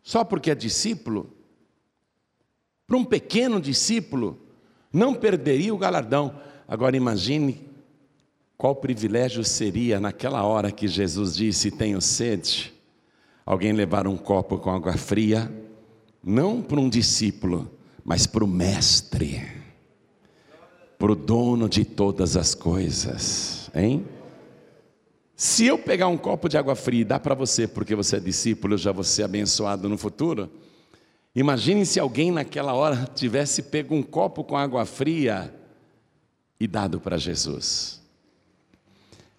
só 0.03 0.24
porque 0.24 0.51
é 0.51 0.55
discípulo, 0.55 1.31
para 2.88 2.98
um 2.98 3.05
pequeno 3.05 3.60
discípulo, 3.60 4.38
não 4.91 5.13
perderia 5.13 5.74
o 5.74 5.77
galardão. 5.77 6.39
Agora 6.67 6.98
imagine 6.98 7.67
qual 8.58 8.75
privilégio 8.75 9.43
seria 9.43 10.00
naquela 10.00 10.43
hora 10.43 10.72
que 10.72 10.88
Jesus 10.88 11.36
disse: 11.36 11.72
Tenho 11.72 12.01
sede, 12.01 12.74
alguém 13.46 13.72
levar 13.72 14.08
um 14.08 14.17
copo 14.17 14.58
com 14.58 14.72
água 14.72 14.98
fria, 14.98 15.51
não 16.24 16.62
para 16.62 16.79
um 16.79 16.89
discípulo, 16.89 17.72
mas 18.03 18.27
para 18.27 18.43
o 18.43 18.48
Mestre 18.48 19.62
para 21.01 21.13
o 21.13 21.15
dono 21.15 21.67
de 21.67 21.84
todas 21.84 22.38
as 22.38 22.53
coisas, 22.53 23.72
hein? 23.74 24.05
Se 25.42 25.66
eu 25.66 25.76
pegar 25.76 26.08
um 26.08 26.20
copo 26.20 26.48
de 26.48 26.56
água 26.56 26.76
fria 26.76 27.02
e 27.02 27.04
dar 27.04 27.20
para 27.20 27.34
você, 27.34 27.68
porque 27.68 27.96
você 27.96 28.18
é 28.18 28.20
discípulo, 28.20 28.76
eu 28.76 28.78
já 28.78 28.92
vou 28.92 29.04
ser 29.04 29.24
abençoado 29.24 29.90
no 29.90 29.98
futuro. 29.98 30.52
Imagine 31.34 31.84
se 31.84 32.00
alguém 32.00 32.30
naquela 32.30 32.75
hora 32.75 33.10
tivesse 33.16 33.64
pego 33.64 33.96
um 33.96 34.04
copo 34.04 34.44
com 34.44 34.56
água 34.56 34.86
fria 34.86 35.51
e 36.60 36.68
dado 36.68 37.00
para 37.00 37.18
Jesus. 37.18 38.04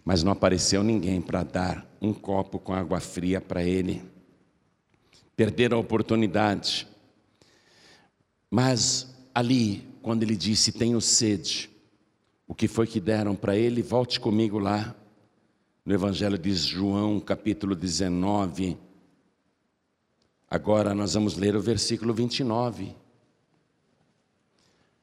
Mas 0.04 0.24
não 0.24 0.32
apareceu 0.32 0.82
ninguém 0.82 1.20
para 1.20 1.44
dar 1.44 1.86
um 2.00 2.12
copo 2.12 2.58
com 2.58 2.74
água 2.74 2.98
fria 2.98 3.40
para 3.40 3.62
ele. 3.62 4.02
Perderam 5.36 5.76
a 5.76 5.80
oportunidade. 5.80 6.88
Mas 8.50 9.14
ali, 9.32 9.86
quando 10.02 10.24
ele 10.24 10.34
disse: 10.34 10.72
Tenho 10.72 11.00
sede, 11.00 11.70
o 12.48 12.56
que 12.56 12.66
foi 12.66 12.88
que 12.88 12.98
deram 12.98 13.36
para 13.36 13.56
ele? 13.56 13.82
Volte 13.82 14.18
comigo 14.18 14.58
lá, 14.58 14.96
no 15.84 15.94
Evangelho 15.94 16.38
de 16.38 16.54
João, 16.54 17.18
capítulo 17.18 17.74
19. 17.74 18.76
Agora 20.50 20.94
nós 20.94 21.14
vamos 21.14 21.36
ler 21.36 21.56
o 21.56 21.60
versículo 21.60 22.14
29. 22.14 22.94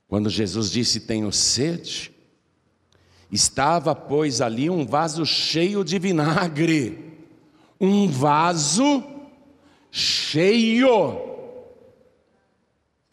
Quando 0.08 0.30
Jesus 0.30 0.72
disse: 0.72 1.02
Tenho 1.02 1.32
sede, 1.32 2.12
estava, 3.32 3.94
pois, 3.94 4.42
ali 4.42 4.70
um 4.70 4.86
vaso 4.86 5.26
cheio 5.26 5.84
de 5.84 6.00
vinagre. 6.00 7.08
Um 7.80 8.08
vaso 8.08 9.04
cheio 9.92 11.20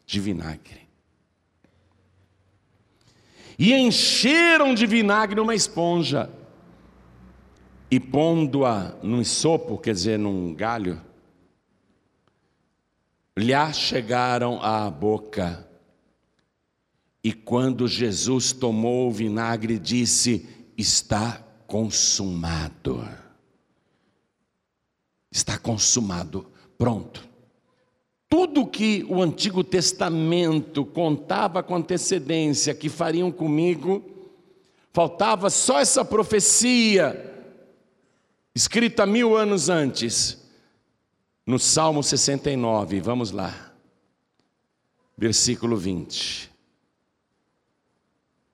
de 0.05 0.21
vinagre 0.21 0.87
e 3.59 3.73
encheram 3.73 4.75
de 4.75 4.87
vinagre 4.87 5.41
uma 5.41 5.55
esponja, 5.55 6.31
e 7.91 8.01
pondo-a 8.01 8.97
num 9.03 9.23
sopo, 9.25 9.79
quer 9.79 9.95
dizer, 9.95 10.19
num 10.19 10.53
galho, 10.55 11.01
lhe 13.37 13.73
chegaram 13.73 14.61
à 14.63 14.91
boca. 14.91 15.69
E 17.23 17.33
quando 17.33 17.87
Jesus 17.87 18.53
tomou 18.53 19.09
o 19.09 19.13
vinagre, 19.13 19.79
disse: 19.79 20.49
Está 20.77 21.45
consumado. 21.67 23.07
Está 25.31 25.59
consumado. 25.59 26.47
Pronto. 26.79 27.27
Tudo 28.29 28.67
que 28.67 29.05
o 29.09 29.23
Antigo 29.23 29.63
Testamento 29.63 30.85
contava 30.85 31.63
com 31.63 31.77
antecedência 31.77 32.75
que 32.75 32.89
fariam 32.89 33.31
comigo, 33.31 34.05
faltava 34.93 35.49
só 35.49 35.81
essa 35.81 36.05
profecia, 36.05 37.36
escrita 38.57 39.05
mil 39.05 39.37
anos 39.37 39.69
antes, 39.69 40.43
no 41.47 41.59
Salmo 41.59 42.03
69, 42.03 43.01
vamos 43.03 43.31
lá, 43.31 43.75
versículo 45.15 45.77
20. 45.77 46.51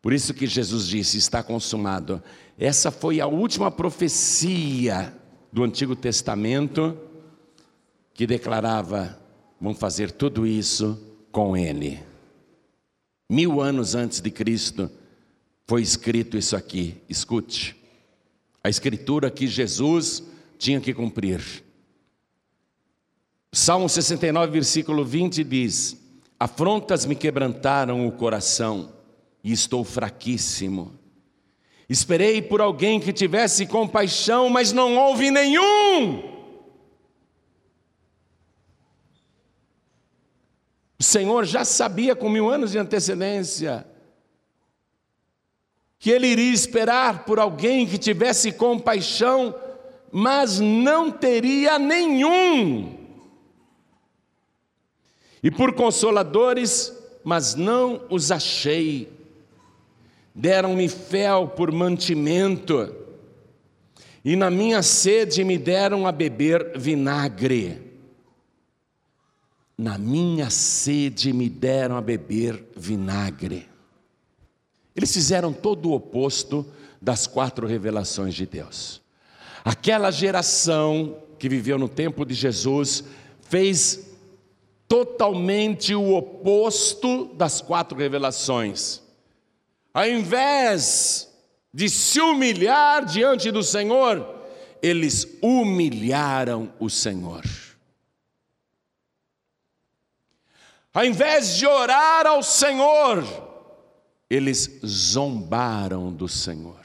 Por 0.02 0.12
isso 0.12 0.34
que 0.34 0.44
Jesus 0.44 0.88
disse: 0.88 1.18
está 1.18 1.40
consumado. 1.40 2.20
Essa 2.58 2.90
foi 2.90 3.20
a 3.20 3.28
última 3.28 3.70
profecia 3.70 5.16
do 5.52 5.62
Antigo 5.62 5.94
Testamento 5.94 6.98
que 8.12 8.26
declarava 8.26 9.16
vão 9.60 9.72
fazer 9.72 10.10
tudo 10.10 10.44
isso 10.44 11.00
com 11.30 11.56
Ele. 11.56 12.02
Mil 13.30 13.60
anos 13.60 13.94
antes 13.94 14.20
de 14.20 14.32
Cristo 14.32 14.90
foi 15.64 15.80
escrito 15.80 16.36
isso 16.36 16.56
aqui, 16.56 17.00
escute. 17.08 17.80
A 18.64 18.68
escritura 18.68 19.30
que 19.30 19.46
Jesus 19.46 20.22
tinha 20.58 20.80
que 20.80 20.94
cumprir. 20.94 21.64
Salmo 23.52 23.88
69, 23.88 24.52
versículo 24.52 25.04
20 25.04 25.44
diz: 25.44 26.00
Afrontas 26.38 27.04
me 27.04 27.14
quebrantaram 27.14 28.06
o 28.06 28.12
coração 28.12 28.92
e 29.42 29.52
estou 29.52 29.84
fraquíssimo. 29.84 30.98
Esperei 31.88 32.40
por 32.40 32.60
alguém 32.60 32.98
que 32.98 33.12
tivesse 33.12 33.66
compaixão, 33.66 34.48
mas 34.48 34.72
não 34.72 34.96
houve 34.96 35.30
nenhum. 35.30 36.32
O 40.98 41.02
Senhor 41.02 41.44
já 41.44 41.64
sabia 41.64 42.14
com 42.14 42.30
mil 42.30 42.48
anos 42.48 42.70
de 42.70 42.78
antecedência 42.78 43.84
que 46.02 46.10
ele 46.10 46.26
iria 46.26 46.52
esperar 46.52 47.24
por 47.24 47.38
alguém 47.38 47.86
que 47.86 47.96
tivesse 47.96 48.50
compaixão, 48.50 49.54
mas 50.10 50.58
não 50.58 51.12
teria 51.12 51.78
nenhum. 51.78 52.98
E 55.40 55.48
por 55.48 55.72
consoladores, 55.74 56.92
mas 57.22 57.54
não 57.54 58.02
os 58.10 58.32
achei. 58.32 59.08
Deram-me 60.34 60.88
fel 60.88 61.46
por 61.46 61.70
mantimento, 61.70 62.92
e 64.24 64.34
na 64.34 64.50
minha 64.50 64.82
sede 64.82 65.44
me 65.44 65.56
deram 65.56 66.04
a 66.04 66.10
beber 66.10 66.76
vinagre 66.76 67.92
na 69.82 69.98
minha 69.98 70.48
sede 70.48 71.32
me 71.32 71.48
deram 71.48 71.96
a 71.96 72.00
beber 72.00 72.68
vinagre. 72.76 73.71
Eles 74.94 75.12
fizeram 75.12 75.52
todo 75.52 75.88
o 75.88 75.94
oposto 75.94 76.66
das 77.00 77.26
quatro 77.26 77.66
revelações 77.66 78.34
de 78.34 78.46
Deus. 78.46 79.00
Aquela 79.64 80.10
geração 80.10 81.16
que 81.38 81.48
viveu 81.48 81.78
no 81.78 81.88
tempo 81.88 82.24
de 82.24 82.34
Jesus 82.34 83.04
fez 83.40 84.12
totalmente 84.86 85.94
o 85.94 86.14
oposto 86.14 87.26
das 87.34 87.60
quatro 87.60 87.96
revelações. 87.98 89.00
Ao 89.94 90.06
invés 90.06 91.32
de 91.72 91.88
se 91.88 92.20
humilhar 92.20 93.04
diante 93.04 93.50
do 93.50 93.62
Senhor, 93.62 94.42
eles 94.82 95.26
humilharam 95.40 96.72
o 96.78 96.90
Senhor. 96.90 97.42
Ao 100.92 101.04
invés 101.04 101.56
de 101.56 101.66
orar 101.66 102.26
ao 102.26 102.42
Senhor, 102.42 103.51
eles 104.32 104.80
zombaram 104.86 106.10
do 106.10 106.26
Senhor. 106.26 106.80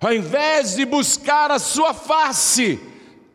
Ao 0.00 0.14
invés 0.14 0.76
de 0.76 0.86
buscar 0.86 1.50
a 1.50 1.58
sua 1.58 1.92
face, 1.92 2.80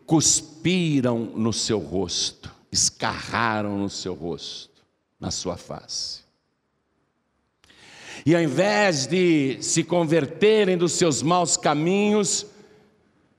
cuspiram 0.08 1.20
no 1.36 1.54
seu 1.54 1.78
rosto, 1.78 2.52
escarraram 2.72 3.78
no 3.78 3.88
seu 3.88 4.16
rosto, 4.16 4.84
na 5.20 5.30
sua 5.30 5.56
face. 5.56 6.24
E 8.26 8.34
ao 8.34 8.42
invés 8.42 9.06
de 9.06 9.62
se 9.62 9.84
converterem 9.84 10.76
dos 10.76 10.94
seus 10.94 11.22
maus 11.22 11.56
caminhos, 11.56 12.48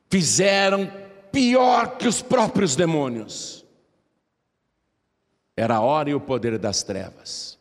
fizeram 0.09 0.88
pior 1.33 1.96
que 1.96 2.07
os 2.07 2.22
próprios 2.22 2.77
demônios. 2.77 3.64
Era 5.57 5.77
a 5.77 5.81
hora 5.81 6.11
e 6.11 6.14
o 6.14 6.20
poder 6.20 6.59
das 6.59 6.85
trevas. 6.85 7.53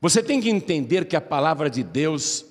Você 0.00 0.22
tem 0.22 0.40
que 0.40 0.48
entender 0.48 1.06
que 1.06 1.16
a 1.16 1.20
palavra 1.20 1.68
de 1.68 1.82
Deus 1.82 2.44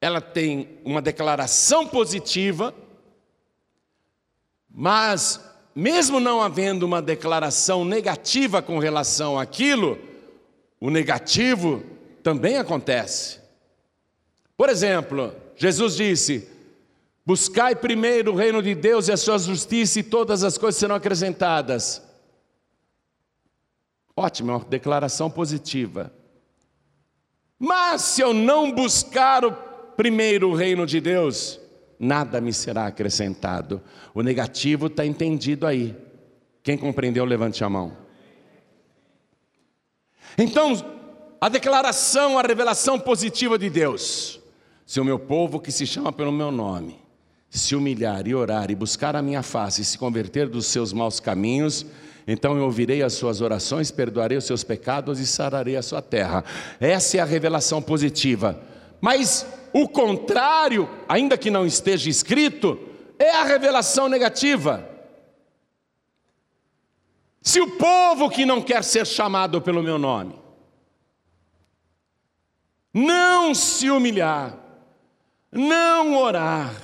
ela 0.00 0.20
tem 0.20 0.78
uma 0.82 1.02
declaração 1.02 1.86
positiva, 1.86 2.74
mas 4.68 5.38
mesmo 5.74 6.18
não 6.18 6.40
havendo 6.40 6.84
uma 6.84 7.02
declaração 7.02 7.84
negativa 7.84 8.62
com 8.62 8.78
relação 8.78 9.38
àquilo, 9.38 9.98
o 10.80 10.88
negativo 10.90 11.82
também 12.22 12.56
acontece. 12.56 13.38
Por 14.56 14.70
exemplo, 14.70 15.34
Jesus 15.56 15.96
disse: 15.96 16.48
Buscai 17.26 17.76
primeiro 17.76 18.32
o 18.32 18.36
reino 18.36 18.62
de 18.62 18.74
Deus 18.74 19.08
e 19.08 19.12
a 19.12 19.16
sua 19.16 19.38
justiça, 19.38 20.00
e 20.00 20.02
todas 20.02 20.42
as 20.42 20.56
coisas 20.56 20.78
serão 20.78 20.94
acrescentadas. 20.94 22.02
Ótimo, 24.16 24.50
é 24.50 24.54
uma 24.56 24.64
declaração 24.64 25.30
positiva. 25.30 26.12
Mas 27.62 28.00
se 28.00 28.22
eu 28.22 28.32
não 28.32 28.72
buscar 28.72 29.44
o 29.44 29.52
primeiro 29.94 30.54
reino 30.54 30.86
de 30.86 30.98
Deus, 30.98 31.60
nada 31.98 32.40
me 32.40 32.54
será 32.54 32.86
acrescentado. 32.86 33.82
O 34.14 34.22
negativo 34.22 34.86
está 34.86 35.04
entendido 35.04 35.66
aí. 35.66 35.94
Quem 36.62 36.78
compreendeu, 36.78 37.26
levante 37.26 37.62
a 37.62 37.68
mão. 37.68 37.94
Então, 40.38 40.72
a 41.38 41.50
declaração, 41.50 42.38
a 42.38 42.42
revelação 42.42 42.98
positiva 42.98 43.58
de 43.58 43.68
Deus: 43.68 44.40
se 44.86 44.98
o 44.98 45.04
meu 45.04 45.18
povo 45.18 45.60
que 45.60 45.70
se 45.70 45.86
chama 45.86 46.10
pelo 46.10 46.32
meu 46.32 46.50
nome 46.50 46.98
se 47.50 47.74
humilhar 47.74 48.28
e 48.28 48.34
orar 48.34 48.70
e 48.70 48.76
buscar 48.76 49.16
a 49.16 49.20
minha 49.20 49.42
face 49.42 49.82
e 49.82 49.84
se 49.84 49.98
converter 49.98 50.48
dos 50.48 50.66
seus 50.66 50.92
maus 50.92 51.18
caminhos, 51.18 51.84
então 52.26 52.56
eu 52.56 52.64
ouvirei 52.64 53.02
as 53.02 53.14
suas 53.14 53.40
orações, 53.40 53.90
perdoarei 53.90 54.36
os 54.36 54.44
seus 54.44 54.62
pecados 54.62 55.18
e 55.18 55.26
sararei 55.26 55.76
a 55.76 55.82
sua 55.82 56.02
terra. 56.02 56.44
Essa 56.80 57.18
é 57.18 57.20
a 57.20 57.24
revelação 57.24 57.80
positiva. 57.80 58.60
Mas 59.00 59.46
o 59.72 59.88
contrário, 59.88 60.88
ainda 61.08 61.38
que 61.38 61.50
não 61.50 61.66
esteja 61.66 62.10
escrito, 62.10 62.78
é 63.18 63.30
a 63.30 63.44
revelação 63.44 64.08
negativa. 64.08 64.88
Se 67.42 67.60
o 67.60 67.70
povo 67.76 68.28
que 68.28 68.44
não 68.44 68.60
quer 68.60 68.84
ser 68.84 69.06
chamado 69.06 69.62
pelo 69.62 69.82
meu 69.82 69.98
nome 69.98 70.38
não 72.92 73.54
se 73.54 73.88
humilhar, 73.88 74.58
não 75.50 76.16
orar, 76.16 76.74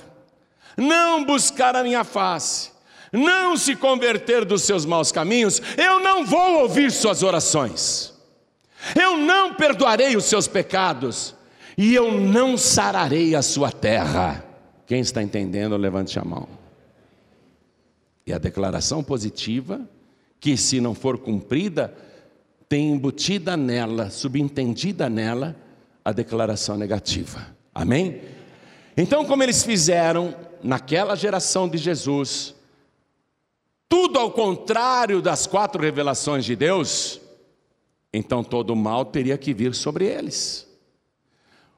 não 0.77 1.23
buscar 1.25 1.75
a 1.75 1.83
minha 1.83 2.03
face, 2.03 2.71
não 3.11 3.55
se 3.55 3.75
converter 3.75 4.45
dos 4.45 4.63
seus 4.63 4.85
maus 4.85 5.11
caminhos, 5.11 5.61
eu 5.77 5.99
não 5.99 6.25
vou 6.25 6.61
ouvir 6.61 6.91
suas 6.91 7.23
orações, 7.23 8.13
eu 8.95 9.17
não 9.17 9.53
perdoarei 9.53 10.15
os 10.15 10.25
seus 10.25 10.47
pecados 10.47 11.35
e 11.77 11.93
eu 11.93 12.11
não 12.11 12.57
sararei 12.57 13.35
a 13.35 13.41
sua 13.41 13.71
terra. 13.71 14.43
Quem 14.85 15.01
está 15.01 15.21
entendendo, 15.21 15.75
levante 15.77 16.17
a 16.17 16.23
mão. 16.23 16.47
E 18.25 18.33
a 18.33 18.37
declaração 18.37 19.03
positiva 19.03 19.81
que, 20.39 20.57
se 20.57 20.81
não 20.81 20.95
for 20.95 21.17
cumprida, 21.17 21.93
tem 22.67 22.91
embutida 22.91 23.55
nela, 23.55 24.09
subentendida 24.09 25.09
nela, 25.09 25.55
a 26.03 26.11
declaração 26.11 26.77
negativa. 26.77 27.47
Amém? 27.73 28.21
Então, 28.95 29.23
como 29.25 29.43
eles 29.43 29.63
fizeram 29.63 30.33
naquela 30.63 31.15
geração 31.15 31.69
de 31.69 31.77
Jesus, 31.77 32.55
tudo 33.89 34.19
ao 34.19 34.31
contrário 34.31 35.21
das 35.21 35.47
quatro 35.47 35.81
revelações 35.81 36.45
de 36.45 36.55
Deus, 36.55 37.21
então 38.13 38.43
todo 38.43 38.71
o 38.71 38.75
mal 38.75 39.05
teria 39.05 39.37
que 39.37 39.53
vir 39.53 39.73
sobre 39.73 40.05
eles. 40.05 40.67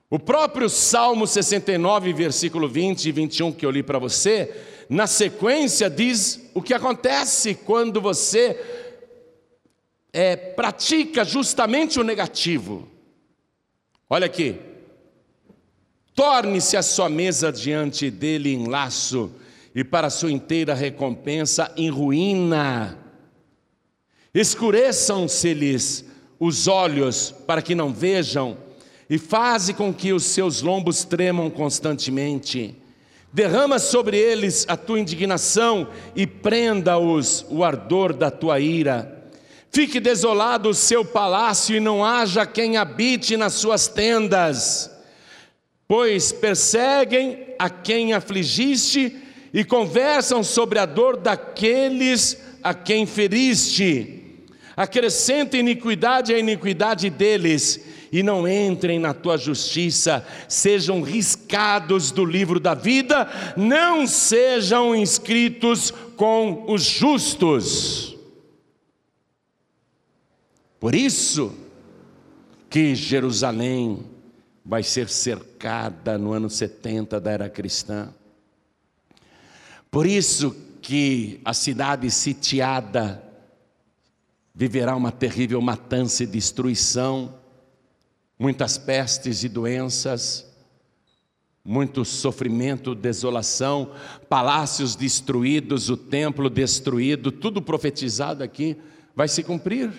O 0.10 0.17
próprio 0.17 0.69
Salmo 0.69 1.28
69, 1.28 2.13
versículo 2.13 2.67
20 2.67 3.06
e 3.06 3.12
21 3.12 3.52
que 3.52 3.65
eu 3.65 3.69
li 3.69 3.84
para 3.84 4.00
você, 4.00 4.52
na 4.89 5.06
sequência 5.06 5.88
diz 5.88 6.50
o 6.56 6.63
que 6.63 6.74
acontece 6.74 7.54
quando 7.54 8.02
você 8.02 8.60
é, 10.12 10.36
pratica 10.36 11.24
justamente 11.24 12.00
o 12.00 12.04
negativo. 12.04 12.88
Olha 14.10 14.26
aqui. 14.26 14.60
Torne-se 16.15 16.76
a 16.76 16.82
sua 16.82 17.08
mesa 17.08 17.52
diante 17.52 18.10
dele 18.10 18.52
em 18.52 18.67
laço, 18.67 19.32
e 19.73 19.84
para 19.84 20.10
sua 20.10 20.32
inteira 20.32 20.73
recompensa 20.73 21.71
em 21.77 21.89
ruína. 21.89 22.97
Escureçam-se-lhes 24.34 26.05
os 26.39 26.67
olhos 26.67 27.34
para 27.45 27.62
que 27.62 27.75
não 27.75 27.93
vejam, 27.93 28.58
e 29.10 29.17
faze 29.17 29.73
com 29.73 29.93
que 29.93 30.13
os 30.13 30.23
seus 30.23 30.62
lombos 30.62 31.03
tremam 31.03 31.49
constantemente. 31.49 32.75
Derrama 33.34 33.79
sobre 33.79 34.17
eles 34.17 34.65
a 34.67 34.77
tua 34.77 34.99
indignação 34.99 35.88
e 36.15 36.25
prenda-os 36.25 37.45
o 37.49 37.63
ardor 37.63 38.13
da 38.13 38.32
tua 38.32 38.60
ira. 38.60 39.19
Fique 39.71 39.99
desolado 39.99 40.69
o 40.69 40.73
seu 40.73 41.05
palácio 41.05 41.75
e 41.75 41.79
não 41.79 42.03
haja 42.03 42.45
quem 42.45 42.77
habite 42.77 43.38
nas 43.38 43.53
suas 43.53 43.88
tendas, 43.88 44.89
pois 45.88 46.32
perseguem 46.32 47.53
a 47.58 47.69
quem 47.69 48.13
afligiste 48.13 49.15
e 49.53 49.63
conversam 49.63 50.43
sobre 50.43 50.79
a 50.79 50.85
dor 50.85 51.17
daqueles 51.17 52.38
a 52.63 52.73
quem 52.73 53.05
feriste. 53.05 54.45
Acrescenta 54.75 55.57
iniquidade 55.57 56.33
à 56.33 56.39
iniquidade 56.39 57.09
deles 57.09 57.83
e 58.12 58.23
não 58.23 58.47
entrem 58.47 58.97
na 58.97 59.13
tua 59.13 59.38
justiça, 59.38 60.25
sejam 60.47 61.01
riscados 61.01 62.12
do 62.12 62.25
livro 62.25 62.59
da 62.59 62.73
vida, 62.73 63.29
não 63.55 64.07
sejam 64.07 64.95
inscritos 64.95 65.91
com 66.15 66.65
os 66.67 66.83
justos. 66.83 68.17
Por 70.79 70.95
isso 70.95 71.53
que 72.69 72.95
Jerusalém 72.95 73.99
vai 74.63 74.83
ser 74.83 75.09
cercada 75.09 76.17
no 76.17 76.31
ano 76.31 76.49
70 76.49 77.19
da 77.19 77.31
era 77.31 77.49
cristã. 77.49 78.13
Por 79.91 80.06
isso 80.06 80.56
que 80.82 81.41
a 81.43 81.54
cidade 81.54 82.10
sitiada 82.12 83.23
viverá 84.54 84.95
uma 84.95 85.12
terrível 85.12 85.62
matança 85.62 86.23
e 86.23 86.28
destruição 86.28 87.39
muitas 88.39 88.78
pestes 88.78 89.43
e 89.43 89.49
doenças, 89.49 90.49
muito 91.63 92.06
sofrimento, 92.06 92.95
desolação, 92.95 93.93
palácios 94.30 94.95
destruídos, 94.95 95.89
o 95.89 95.97
templo 95.97 96.49
destruído, 96.49 97.34
tudo 97.34 97.62
profetizado 97.62 98.41
aqui 98.41 98.78
vai 99.13 99.28
se 99.28 99.43
cumprir. 99.43 99.91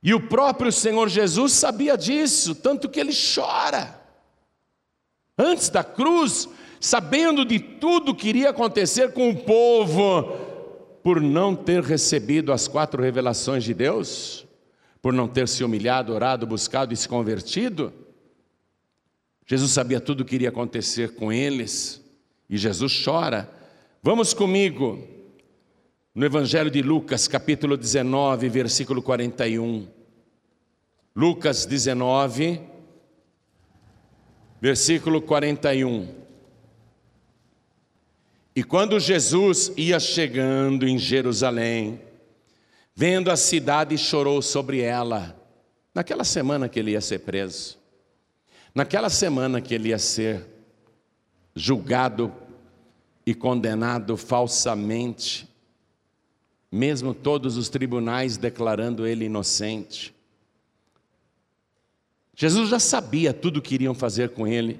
E 0.00 0.14
o 0.14 0.28
próprio 0.28 0.70
Senhor 0.70 1.08
Jesus 1.08 1.52
sabia 1.52 1.98
disso, 1.98 2.54
tanto 2.54 2.88
que 2.88 3.00
ele 3.00 3.12
chora. 3.12 4.00
Antes 5.36 5.68
da 5.68 5.82
cruz, 5.82 6.48
sabendo 6.80 7.44
de 7.44 7.60
tudo 7.60 8.14
que 8.14 8.30
iria 8.30 8.50
acontecer 8.50 9.12
com 9.12 9.28
o 9.28 9.36
povo, 9.36 10.32
por 11.02 11.20
não 11.20 11.54
ter 11.54 11.82
recebido 11.82 12.52
as 12.52 12.66
quatro 12.66 13.02
revelações 13.02 13.62
de 13.62 13.74
Deus, 13.74 14.46
por 15.02 15.12
não 15.12 15.28
ter 15.28 15.46
se 15.46 15.62
humilhado, 15.62 16.14
orado, 16.14 16.46
buscado 16.46 16.94
e 16.94 16.96
se 16.96 17.06
convertido? 17.06 17.92
Jesus 19.46 19.72
sabia 19.72 20.00
tudo 20.00 20.22
o 20.22 20.24
que 20.24 20.34
iria 20.34 20.48
acontecer 20.48 21.14
com 21.14 21.32
eles 21.32 22.02
e 22.48 22.56
Jesus 22.56 23.02
chora. 23.04 23.50
Vamos 24.02 24.32
comigo 24.32 25.06
no 26.14 26.24
Evangelho 26.24 26.70
de 26.70 26.82
Lucas, 26.82 27.28
capítulo 27.28 27.76
19, 27.76 28.48
versículo 28.48 29.02
41. 29.02 29.88
Lucas 31.14 31.66
19, 31.66 32.60
versículo 34.60 35.20
41. 35.20 36.19
E 38.60 38.62
quando 38.62 39.00
Jesus 39.00 39.72
ia 39.74 39.98
chegando 39.98 40.86
em 40.86 40.98
Jerusalém, 40.98 41.98
vendo 42.94 43.30
a 43.30 43.36
cidade, 43.36 43.96
chorou 43.96 44.42
sobre 44.42 44.82
ela, 44.82 45.34
naquela 45.94 46.24
semana 46.24 46.68
que 46.68 46.78
ele 46.78 46.90
ia 46.90 47.00
ser 47.00 47.20
preso, 47.20 47.78
naquela 48.74 49.08
semana 49.08 49.62
que 49.62 49.74
ele 49.74 49.88
ia 49.88 49.98
ser 49.98 50.46
julgado 51.54 52.30
e 53.24 53.34
condenado 53.34 54.14
falsamente, 54.14 55.48
mesmo 56.70 57.14
todos 57.14 57.56
os 57.56 57.70
tribunais 57.70 58.36
declarando 58.36 59.06
ele 59.06 59.24
inocente. 59.24 60.14
Jesus 62.36 62.68
já 62.68 62.78
sabia 62.78 63.32
tudo 63.32 63.56
o 63.56 63.62
que 63.62 63.76
iriam 63.76 63.94
fazer 63.94 64.28
com 64.28 64.46
ele. 64.46 64.78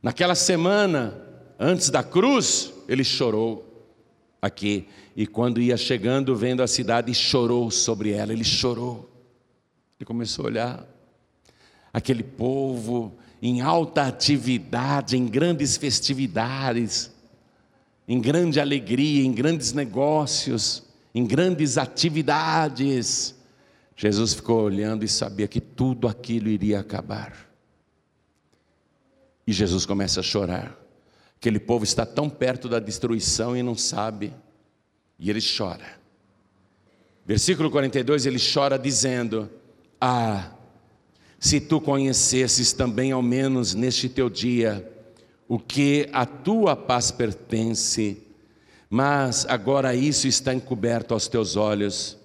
Naquela 0.00 0.36
semana, 0.36 1.33
antes 1.58 1.90
da 1.90 2.02
cruz, 2.02 2.72
ele 2.88 3.04
chorou 3.04 3.74
aqui. 4.40 4.86
E 5.16 5.26
quando 5.26 5.60
ia 5.60 5.76
chegando, 5.76 6.34
vendo 6.34 6.62
a 6.62 6.66
cidade, 6.66 7.14
chorou 7.14 7.70
sobre 7.70 8.10
ela. 8.12 8.32
Ele 8.32 8.44
chorou. 8.44 9.10
Ele 9.98 10.06
começou 10.06 10.44
a 10.44 10.48
olhar 10.48 10.86
aquele 11.92 12.22
povo 12.22 13.16
em 13.40 13.60
alta 13.60 14.06
atividade, 14.06 15.16
em 15.16 15.26
grandes 15.26 15.76
festividades, 15.76 17.10
em 18.08 18.20
grande 18.20 18.58
alegria, 18.58 19.24
em 19.24 19.32
grandes 19.32 19.72
negócios, 19.72 20.82
em 21.14 21.24
grandes 21.24 21.78
atividades. 21.78 23.34
Jesus 23.96 24.34
ficou 24.34 24.62
olhando 24.62 25.04
e 25.04 25.08
sabia 25.08 25.46
que 25.46 25.60
tudo 25.60 26.08
aquilo 26.08 26.48
iria 26.48 26.80
acabar. 26.80 27.48
E 29.46 29.52
Jesus 29.52 29.86
começa 29.86 30.20
a 30.20 30.22
chorar. 30.22 30.83
Aquele 31.44 31.60
povo 31.60 31.84
está 31.84 32.06
tão 32.06 32.30
perto 32.30 32.70
da 32.70 32.78
destruição 32.78 33.54
e 33.54 33.62
não 33.62 33.76
sabe, 33.76 34.32
e 35.18 35.28
ele 35.28 35.42
chora. 35.42 35.84
Versículo 37.26 37.70
42, 37.70 38.24
ele 38.24 38.38
chora 38.38 38.78
dizendo: 38.78 39.50
Ah, 40.00 40.52
se 41.38 41.60
tu 41.60 41.82
conhecesses 41.82 42.72
também, 42.72 43.12
ao 43.12 43.20
menos 43.20 43.74
neste 43.74 44.08
teu 44.08 44.30
dia, 44.30 44.90
o 45.46 45.58
que 45.58 46.08
a 46.14 46.24
tua 46.24 46.74
paz 46.74 47.10
pertence, 47.10 48.22
mas 48.88 49.44
agora 49.46 49.94
isso 49.94 50.26
está 50.26 50.54
encoberto 50.54 51.12
aos 51.12 51.28
teus 51.28 51.56
olhos, 51.56 52.16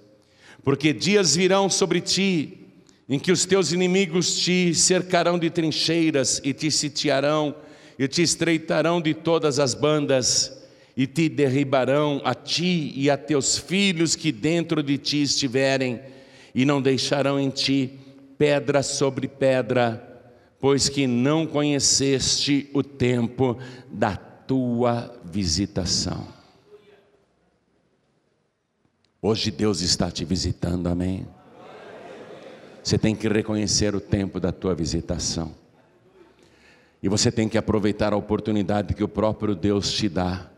porque 0.63 0.93
dias 0.93 1.35
virão 1.35 1.69
sobre 1.69 1.99
ti, 1.99 2.69
em 3.09 3.19
que 3.19 3.33
os 3.33 3.45
teus 3.45 3.73
inimigos 3.73 4.37
te 4.37 4.73
cercarão 4.73 5.37
de 5.37 5.49
trincheiras 5.49 6.39
e 6.41 6.53
te 6.53 6.71
sitiarão 6.71 7.53
e 7.99 8.07
te 8.07 8.21
estreitarão 8.21 9.01
de 9.01 9.13
todas 9.13 9.59
as 9.59 9.73
bandas, 9.73 10.57
e 10.95 11.05
te 11.05 11.27
derribarão 11.27 12.21
a 12.23 12.33
ti 12.33 12.93
e 12.95 13.09
a 13.09 13.17
teus 13.17 13.57
filhos 13.57 14.15
que 14.15 14.31
dentro 14.31 14.81
de 14.81 14.97
ti 14.97 15.21
estiverem, 15.21 15.99
e 16.55 16.63
não 16.63 16.81
deixarão 16.81 17.37
em 17.37 17.49
ti 17.49 17.99
pedra 18.37 18.81
sobre 18.81 19.27
pedra, 19.27 20.23
pois 20.61 20.87
que 20.87 21.05
não 21.05 21.45
conheceste 21.45 22.69
o 22.73 22.81
tempo 22.81 23.57
da 23.91 24.15
tua 24.15 25.13
visitação. 25.25 26.25
Hoje 29.21 29.51
Deus 29.51 29.81
está 29.81 30.09
te 30.09 30.23
visitando, 30.23 30.87
amém? 30.87 31.27
Você 32.81 32.97
tem 32.97 33.13
que 33.13 33.27
reconhecer 33.27 33.93
o 33.93 33.99
tempo 33.99 34.39
da 34.39 34.53
tua 34.53 34.73
visitação. 34.73 35.58
E 37.01 37.07
você 37.07 37.31
tem 37.31 37.47
que 37.47 37.57
aproveitar 37.57 38.13
a 38.13 38.17
oportunidade 38.17 38.93
que 38.93 39.03
o 39.03 39.07
próprio 39.07 39.55
Deus 39.55 39.91
te 39.91 40.09
dá 40.09 40.49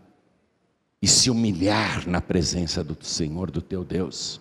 e 1.02 1.08
se 1.08 1.30
humilhar 1.30 2.08
na 2.08 2.22
presença 2.22 2.84
do 2.84 2.98
Senhor, 3.02 3.50
do 3.50 3.62
teu 3.62 3.84
Deus, 3.84 4.40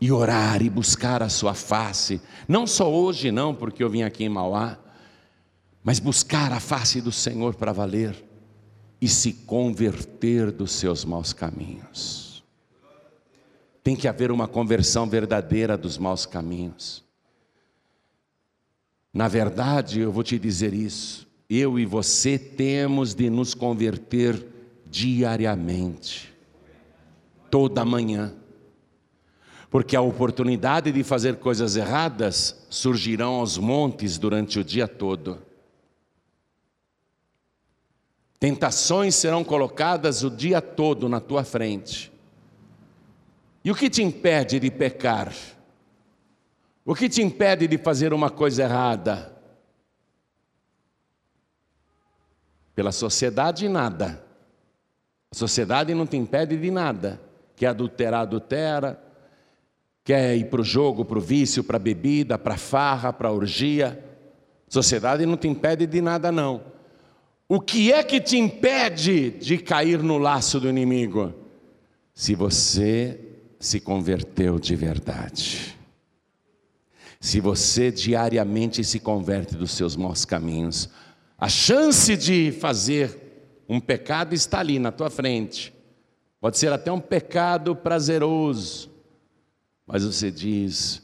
e 0.00 0.10
orar 0.10 0.62
e 0.62 0.70
buscar 0.70 1.22
a 1.22 1.28
sua 1.28 1.54
face, 1.54 2.20
não 2.48 2.66
só 2.66 2.90
hoje, 2.90 3.30
não, 3.30 3.54
porque 3.54 3.82
eu 3.82 3.90
vim 3.90 4.02
aqui 4.02 4.24
em 4.24 4.28
Mauá, 4.28 4.78
mas 5.82 5.98
buscar 5.98 6.52
a 6.52 6.60
face 6.60 7.00
do 7.00 7.12
Senhor 7.12 7.54
para 7.54 7.72
valer 7.72 8.24
e 9.00 9.08
se 9.08 9.32
converter 9.32 10.50
dos 10.50 10.72
seus 10.72 11.04
maus 11.04 11.32
caminhos. 11.32 12.44
Tem 13.82 13.96
que 13.96 14.06
haver 14.06 14.30
uma 14.30 14.46
conversão 14.46 15.08
verdadeira 15.08 15.76
dos 15.76 15.96
maus 15.96 16.26
caminhos. 16.26 17.02
Na 19.12 19.26
verdade, 19.26 20.00
eu 20.00 20.12
vou 20.12 20.22
te 20.22 20.38
dizer 20.38 20.72
isso, 20.72 21.26
eu 21.48 21.78
e 21.78 21.84
você 21.84 22.38
temos 22.38 23.12
de 23.14 23.28
nos 23.28 23.54
converter 23.54 24.46
diariamente, 24.86 26.32
toda 27.50 27.84
manhã, 27.84 28.32
porque 29.68 29.96
a 29.96 30.00
oportunidade 30.00 30.92
de 30.92 31.02
fazer 31.02 31.36
coisas 31.36 31.76
erradas 31.76 32.66
surgirão 32.68 33.34
aos 33.34 33.58
montes 33.58 34.18
durante 34.18 34.58
o 34.58 34.64
dia 34.64 34.86
todo. 34.88 35.42
Tentações 38.38 39.14
serão 39.14 39.44
colocadas 39.44 40.24
o 40.24 40.30
dia 40.30 40.62
todo 40.62 41.08
na 41.08 41.20
tua 41.20 41.44
frente. 41.44 42.10
E 43.62 43.70
o 43.70 43.74
que 43.74 43.90
te 43.90 44.02
impede 44.02 44.58
de 44.58 44.70
pecar? 44.70 45.32
O 46.84 46.94
que 46.94 47.08
te 47.08 47.22
impede 47.22 47.66
de 47.66 47.78
fazer 47.78 48.12
uma 48.12 48.30
coisa 48.30 48.62
errada? 48.62 49.36
Pela 52.74 52.92
sociedade, 52.92 53.68
nada. 53.68 54.24
A 55.30 55.34
sociedade 55.34 55.94
não 55.94 56.06
te 56.06 56.16
impede 56.16 56.56
de 56.56 56.70
nada. 56.70 57.20
Quer 57.54 57.68
adulterar, 57.68 58.22
adultera. 58.22 59.02
Quer 60.02 60.36
ir 60.36 60.46
para 60.46 60.62
o 60.62 60.64
jogo, 60.64 61.04
para 61.04 61.18
o 61.18 61.20
vício, 61.20 61.62
para 61.62 61.76
a 61.76 61.80
bebida, 61.80 62.38
para 62.38 62.54
a 62.54 62.58
farra, 62.58 63.12
para 63.12 63.28
a 63.28 63.32
orgia. 63.32 64.02
Sociedade 64.66 65.26
não 65.26 65.36
te 65.36 65.46
impede 65.46 65.86
de 65.86 66.00
nada, 66.00 66.32
não. 66.32 66.62
O 67.46 67.60
que 67.60 67.92
é 67.92 68.02
que 68.02 68.20
te 68.20 68.38
impede 68.38 69.30
de 69.32 69.58
cair 69.58 70.02
no 70.02 70.16
laço 70.16 70.58
do 70.58 70.68
inimigo? 70.68 71.34
Se 72.14 72.34
você 72.34 73.20
se 73.58 73.80
converteu 73.80 74.58
de 74.58 74.74
verdade 74.74 75.79
se 77.20 77.38
você 77.38 77.92
diariamente 77.92 78.82
se 78.82 78.98
converte 78.98 79.54
dos 79.54 79.72
seus 79.72 79.94
maus 79.94 80.24
caminhos, 80.24 80.88
a 81.38 81.48
chance 81.48 82.16
de 82.16 82.50
fazer 82.50 83.62
um 83.68 83.78
pecado 83.78 84.34
está 84.34 84.60
ali 84.60 84.78
na 84.78 84.90
tua 84.90 85.10
frente. 85.10 85.72
Pode 86.40 86.56
ser 86.56 86.72
até 86.72 86.90
um 86.90 86.98
pecado 86.98 87.76
prazeroso, 87.76 88.90
mas 89.86 90.02
você 90.02 90.30
diz: 90.30 91.02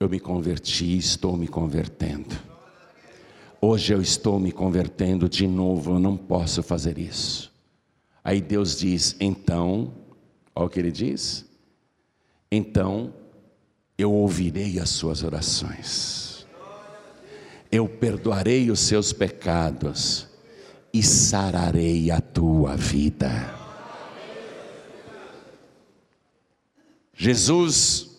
Eu 0.00 0.08
me 0.08 0.18
converti, 0.18 0.96
estou 0.96 1.36
me 1.36 1.46
convertendo. 1.46 2.34
Hoje 3.60 3.92
eu 3.92 4.00
estou 4.00 4.40
me 4.40 4.50
convertendo 4.50 5.28
de 5.28 5.46
novo, 5.46 5.92
eu 5.92 6.00
não 6.00 6.16
posso 6.16 6.62
fazer 6.62 6.96
isso. 6.96 7.52
Aí 8.24 8.40
Deus 8.40 8.78
diz: 8.78 9.14
Então, 9.20 9.92
olha 10.54 10.66
o 10.66 10.70
que 10.70 10.78
ele 10.78 10.90
diz: 10.90 11.44
Então 12.50 13.12
eu 14.00 14.12
ouvirei 14.12 14.78
as 14.78 14.90
suas 14.90 15.22
orações, 15.22 16.46
eu 17.70 17.88
perdoarei 17.88 18.70
os 18.70 18.80
seus 18.80 19.12
pecados 19.12 20.26
e 20.92 21.02
sararei 21.02 22.10
a 22.10 22.20
tua 22.20 22.76
vida. 22.76 23.54
Jesus 27.14 28.10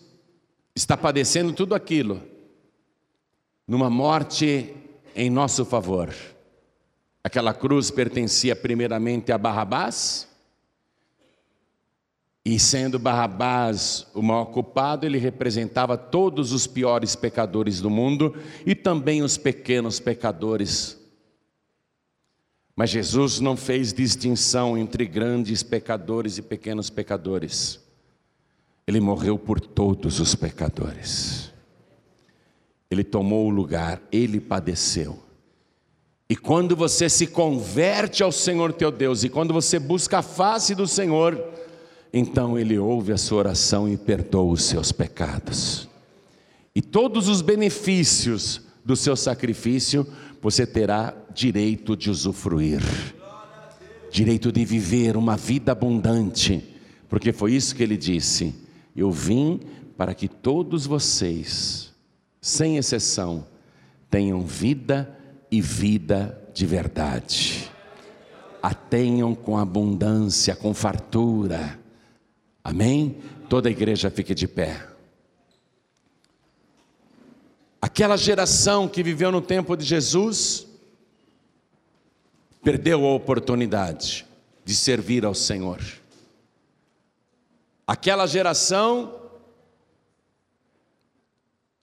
está 0.74 0.96
padecendo 0.96 1.52
tudo 1.52 1.74
aquilo, 1.74 2.22
numa 3.66 3.90
morte 3.90 4.74
em 5.14 5.28
nosso 5.28 5.64
favor. 5.64 6.14
Aquela 7.24 7.52
cruz 7.52 7.90
pertencia 7.90 8.54
primeiramente 8.54 9.32
a 9.32 9.38
Barrabás, 9.38 10.28
e 12.44 12.58
sendo 12.58 12.98
Barrabás 12.98 14.06
o 14.12 14.20
maior 14.20 14.46
culpado, 14.46 15.06
ele 15.06 15.18
representava 15.18 15.96
todos 15.96 16.52
os 16.52 16.66
piores 16.66 17.14
pecadores 17.14 17.80
do 17.80 17.88
mundo 17.88 18.34
e 18.66 18.74
também 18.74 19.22
os 19.22 19.38
pequenos 19.38 20.00
pecadores. 20.00 20.98
Mas 22.74 22.90
Jesus 22.90 23.38
não 23.38 23.56
fez 23.56 23.92
distinção 23.92 24.76
entre 24.76 25.06
grandes 25.06 25.62
pecadores 25.62 26.36
e 26.36 26.42
pequenos 26.42 26.90
pecadores. 26.90 27.80
Ele 28.88 28.98
morreu 28.98 29.38
por 29.38 29.60
todos 29.60 30.18
os 30.18 30.34
pecadores. 30.34 31.52
Ele 32.90 33.04
tomou 33.04 33.46
o 33.46 33.50
lugar, 33.50 34.02
ele 34.10 34.40
padeceu. 34.40 35.22
E 36.28 36.34
quando 36.34 36.74
você 36.74 37.08
se 37.08 37.26
converte 37.26 38.22
ao 38.22 38.32
Senhor 38.32 38.72
teu 38.72 38.90
Deus, 38.90 39.22
e 39.22 39.28
quando 39.28 39.54
você 39.54 39.78
busca 39.78 40.18
a 40.18 40.22
face 40.22 40.74
do 40.74 40.88
Senhor, 40.88 41.52
então 42.12 42.58
Ele 42.58 42.78
ouve 42.78 43.12
a 43.12 43.18
sua 43.18 43.38
oração 43.38 43.88
e 43.88 43.96
perdoa 43.96 44.52
os 44.52 44.64
seus 44.64 44.92
pecados. 44.92 45.88
E 46.74 46.82
todos 46.82 47.28
os 47.28 47.40
benefícios 47.40 48.60
do 48.84 48.96
seu 48.96 49.16
sacrifício 49.16 50.06
você 50.40 50.66
terá 50.66 51.14
direito 51.32 51.96
de 51.96 52.10
usufruir, 52.10 52.82
direito 54.10 54.50
de 54.50 54.64
viver 54.64 55.16
uma 55.16 55.36
vida 55.36 55.72
abundante, 55.72 56.62
porque 57.08 57.32
foi 57.32 57.52
isso 57.52 57.76
que 57.76 57.82
ele 57.82 57.96
disse: 57.96 58.54
Eu 58.96 59.10
vim 59.12 59.60
para 59.96 60.14
que 60.14 60.26
todos 60.26 60.84
vocês, 60.84 61.92
sem 62.40 62.76
exceção, 62.76 63.46
tenham 64.10 64.42
vida 64.42 65.16
e 65.50 65.60
vida 65.60 66.38
de 66.52 66.66
verdade. 66.66 67.70
A 68.62 68.74
tenham 68.74 69.34
com 69.34 69.58
abundância, 69.58 70.56
com 70.56 70.72
fartura. 70.74 71.78
Amém? 72.64 73.20
Toda 73.48 73.68
a 73.68 73.72
igreja 73.72 74.10
fique 74.10 74.34
de 74.34 74.46
pé. 74.46 74.88
Aquela 77.80 78.16
geração 78.16 78.88
que 78.88 79.02
viveu 79.02 79.32
no 79.32 79.40
tempo 79.40 79.76
de 79.76 79.84
Jesus 79.84 80.66
perdeu 82.62 83.04
a 83.04 83.14
oportunidade 83.14 84.24
de 84.64 84.74
servir 84.74 85.24
ao 85.24 85.34
Senhor. 85.34 85.80
Aquela 87.86 88.26
geração 88.26 89.20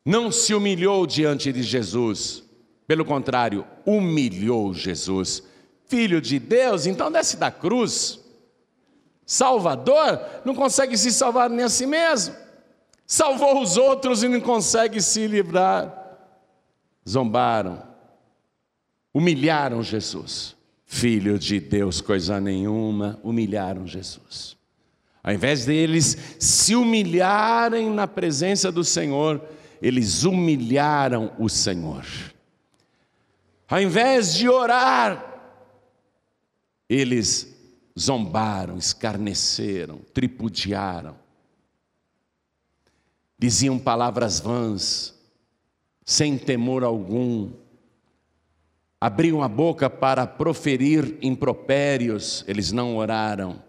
não 0.06 0.32
se 0.32 0.54
humilhou 0.54 1.06
diante 1.06 1.52
de 1.52 1.62
Jesus, 1.62 2.44
pelo 2.88 3.04
contrário, 3.04 3.68
humilhou 3.86 4.74
Jesus. 4.74 5.44
Filho 5.86 6.22
de 6.22 6.40
Deus, 6.40 6.86
então 6.86 7.12
desce 7.12 7.38
da 7.38 7.52
cruz. 7.52 8.20
Salvador 9.30 10.20
não 10.44 10.56
consegue 10.56 10.98
se 10.98 11.12
salvar 11.12 11.52
nem 11.52 11.64
a 11.64 11.70
si 11.70 11.86
mesmo. 11.86 12.36
Salvou 13.06 13.62
os 13.62 13.78
outros 13.78 14.24
e 14.24 14.28
não 14.28 14.42
consegue 14.42 15.00
se 15.00 15.28
livrar. 15.28 16.18
Zombaram, 17.08 17.80
humilharam 19.14 19.84
Jesus. 19.84 20.56
Filho 20.84 21.38
de 21.38 21.60
Deus, 21.60 22.02
coisa 22.02 22.42
nenhuma, 22.42 23.20
humilharam 23.22 23.86
Jesus. 23.86 24.58
Ao 25.24 25.32
invés 25.32 25.64
deles 25.64 26.18
se 26.40 26.76
humilharem 26.76 27.88
na 27.88 28.08
presença 28.08 28.72
do 28.72 28.84
Senhor, 28.84 29.40
eles 29.80 30.24
humilharam 30.24 31.34
o 31.38 31.48
Senhor. 31.48 32.04
Ao 33.68 33.80
invés 33.80 34.34
de 34.34 34.50
orar, 34.50 35.24
eles 36.90 37.59
zombaram, 38.00 38.78
escarneceram, 38.78 40.00
tripudiaram, 40.14 41.16
diziam 43.38 43.78
palavras 43.78 44.40
vãs, 44.40 45.14
sem 46.06 46.38
temor 46.38 46.84
algum, 46.84 47.52
abriam 49.00 49.44
a 49.44 49.48
boca 49.48 49.90
para 49.90 50.26
proferir 50.26 51.18
impropérios, 51.22 52.44
eles 52.48 52.72
não 52.72 52.96
oraram, 52.98 53.62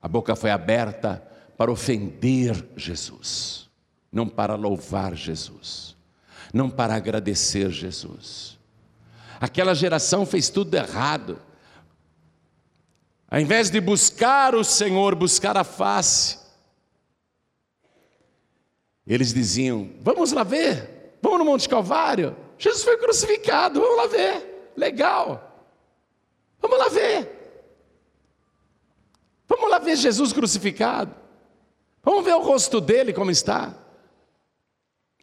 a 0.00 0.08
boca 0.08 0.34
foi 0.34 0.50
aberta 0.50 1.22
para 1.56 1.70
ofender 1.70 2.68
Jesus, 2.76 3.70
não 4.10 4.26
para 4.28 4.56
louvar 4.56 5.14
Jesus, 5.14 5.96
não 6.52 6.68
para 6.68 6.94
agradecer 6.94 7.70
Jesus. 7.70 8.58
Aquela 9.40 9.74
geração 9.74 10.24
fez 10.24 10.48
tudo 10.48 10.74
errado. 10.74 11.38
Ao 13.32 13.40
invés 13.40 13.70
de 13.70 13.80
buscar 13.80 14.54
o 14.54 14.62
Senhor, 14.62 15.14
buscar 15.14 15.56
a 15.56 15.64
face, 15.64 16.38
eles 19.06 19.32
diziam: 19.32 19.90
Vamos 20.02 20.32
lá 20.32 20.44
ver, 20.44 21.16
vamos 21.22 21.38
no 21.38 21.46
Monte 21.46 21.66
Calvário. 21.66 22.36
Jesus 22.58 22.84
foi 22.84 22.98
crucificado, 22.98 23.80
vamos 23.80 23.96
lá 23.96 24.06
ver. 24.06 24.72
Legal, 24.76 25.66
vamos 26.60 26.78
lá 26.78 26.90
ver. 26.90 27.40
Vamos 29.48 29.70
lá 29.70 29.78
ver 29.78 29.96
Jesus 29.96 30.34
crucificado. 30.34 31.16
Vamos 32.02 32.26
ver 32.26 32.34
o 32.34 32.42
rosto 32.42 32.82
dele 32.82 33.14
como 33.14 33.30
está. 33.30 33.74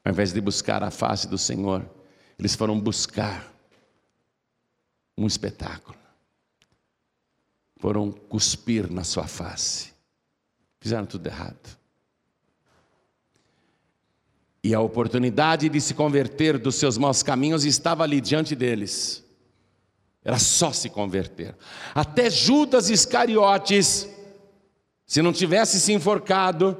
Ao 0.03 0.11
invés 0.11 0.33
de 0.33 0.41
buscar 0.41 0.81
a 0.81 0.89
face 0.89 1.27
do 1.27 1.37
Senhor, 1.37 1.87
eles 2.39 2.55
foram 2.55 2.79
buscar 2.79 3.53
um 5.15 5.27
espetáculo. 5.27 5.98
Foram 7.79 8.11
cuspir 8.11 8.91
na 8.91 9.05
sua 9.05 9.25
face. 9.25 9.93
Fizeram 10.81 11.05
tudo 11.05 11.25
errado. 11.25 11.79
E 14.61 14.73
a 14.73 14.81
oportunidade 14.81 15.69
de 15.69 15.79
se 15.79 15.93
converter 15.93 16.57
dos 16.57 16.75
seus 16.75 16.97
maus 16.97 17.23
caminhos 17.23 17.63
estava 17.63 18.03
ali 18.03 18.19
diante 18.19 18.53
deles. 18.53 19.23
Era 20.23 20.37
só 20.37 20.73
se 20.73 20.89
converter. 20.89 21.55
Até 21.95 22.29
Judas 22.29 22.89
Iscariotes, 22.89 24.09
se 25.05 25.21
não 25.21 25.31
tivesse 25.31 25.79
se 25.79 25.93
enforcado, 25.93 26.77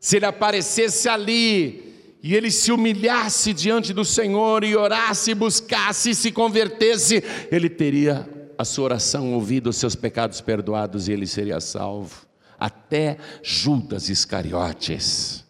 se 0.00 0.16
ele 0.16 0.24
aparecesse 0.24 1.06
ali 1.06 2.18
e 2.22 2.34
ele 2.34 2.50
se 2.50 2.72
humilhasse 2.72 3.52
diante 3.52 3.92
do 3.92 4.06
Senhor 4.06 4.64
e 4.64 4.74
orasse, 4.74 5.34
buscasse, 5.34 6.14
se 6.14 6.32
convertesse, 6.32 7.22
ele 7.50 7.68
teria 7.68 8.39
a 8.60 8.64
sua 8.64 8.84
oração 8.84 9.32
ouvida, 9.32 9.70
os 9.70 9.76
seus 9.76 9.94
pecados 9.94 10.42
perdoados 10.42 11.08
e 11.08 11.12
ele 11.12 11.26
seria 11.26 11.60
salvo. 11.60 12.26
Até 12.58 13.16
Judas 13.42 14.10
Iscariotes, 14.10 15.46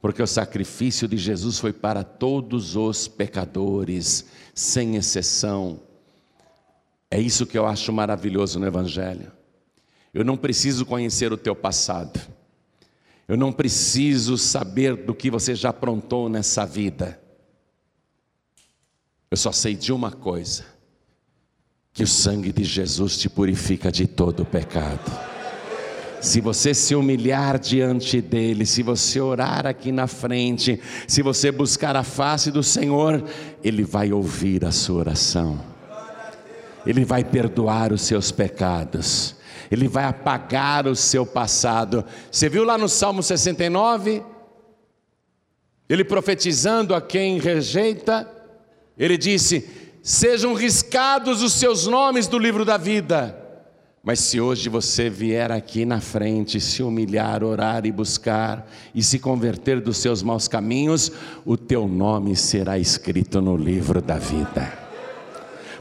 porque 0.00 0.22
o 0.22 0.26
sacrifício 0.28 1.08
de 1.08 1.16
Jesus 1.16 1.58
foi 1.58 1.72
para 1.72 2.04
todos 2.04 2.76
os 2.76 3.08
pecadores, 3.08 4.26
sem 4.54 4.94
exceção. 4.94 5.80
É 7.10 7.20
isso 7.20 7.46
que 7.46 7.58
eu 7.58 7.66
acho 7.66 7.92
maravilhoso 7.92 8.60
no 8.60 8.66
Evangelho. 8.66 9.32
Eu 10.14 10.24
não 10.24 10.36
preciso 10.36 10.86
conhecer 10.86 11.32
o 11.32 11.36
teu 11.36 11.56
passado. 11.56 12.20
Eu 13.26 13.36
não 13.36 13.52
preciso 13.52 14.38
saber 14.38 14.94
do 14.94 15.12
que 15.12 15.32
você 15.32 15.52
já 15.52 15.70
aprontou 15.70 16.28
nessa 16.28 16.64
vida. 16.64 17.20
Eu 19.28 19.36
só 19.36 19.50
sei 19.50 19.74
de 19.74 19.92
uma 19.92 20.12
coisa: 20.12 20.75
que 21.96 22.02
o 22.02 22.06
sangue 22.06 22.52
de 22.52 22.62
Jesus 22.62 23.16
te 23.16 23.26
purifica 23.26 23.90
de 23.90 24.06
todo 24.06 24.44
pecado. 24.44 25.10
Se 26.20 26.42
você 26.42 26.74
se 26.74 26.94
humilhar 26.94 27.58
diante 27.58 28.20
dele, 28.20 28.66
se 28.66 28.82
você 28.82 29.18
orar 29.18 29.66
aqui 29.66 29.90
na 29.90 30.06
frente, 30.06 30.78
se 31.08 31.22
você 31.22 31.50
buscar 31.50 31.96
a 31.96 32.02
face 32.02 32.50
do 32.50 32.62
Senhor, 32.62 33.24
ele 33.64 33.82
vai 33.82 34.12
ouvir 34.12 34.62
a 34.66 34.72
sua 34.72 34.98
oração. 34.98 35.58
Ele 36.84 37.02
vai 37.02 37.24
perdoar 37.24 37.94
os 37.94 38.02
seus 38.02 38.30
pecados. 38.30 39.34
Ele 39.70 39.88
vai 39.88 40.04
apagar 40.04 40.86
o 40.86 40.94
seu 40.94 41.24
passado. 41.24 42.04
Você 42.30 42.46
viu 42.50 42.64
lá 42.64 42.76
no 42.76 42.90
Salmo 42.90 43.22
69? 43.22 44.22
Ele 45.88 46.04
profetizando 46.04 46.94
a 46.94 47.00
quem 47.00 47.38
rejeita, 47.38 48.30
ele 48.98 49.16
disse: 49.16 49.85
Sejam 50.06 50.54
riscados 50.54 51.42
os 51.42 51.54
seus 51.54 51.88
nomes 51.88 52.28
do 52.28 52.38
livro 52.38 52.64
da 52.64 52.76
vida. 52.76 53.36
Mas 54.04 54.20
se 54.20 54.40
hoje 54.40 54.68
você 54.68 55.10
vier 55.10 55.50
aqui 55.50 55.84
na 55.84 56.00
frente, 56.00 56.60
se 56.60 56.80
humilhar, 56.80 57.42
orar 57.42 57.84
e 57.84 57.90
buscar 57.90 58.70
e 58.94 59.02
se 59.02 59.18
converter 59.18 59.80
dos 59.80 59.96
seus 59.96 60.22
maus 60.22 60.46
caminhos, 60.46 61.10
o 61.44 61.56
teu 61.56 61.88
nome 61.88 62.36
será 62.36 62.78
escrito 62.78 63.40
no 63.40 63.56
livro 63.56 64.00
da 64.00 64.16
vida. 64.16 64.72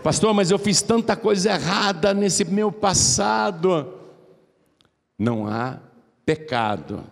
Pastor, 0.02 0.34
mas 0.34 0.50
eu 0.50 0.58
fiz 0.58 0.82
tanta 0.82 1.16
coisa 1.16 1.52
errada 1.52 2.12
nesse 2.12 2.44
meu 2.46 2.72
passado. 2.72 3.94
Não 5.20 5.46
há 5.46 5.78
pecado 6.26 7.04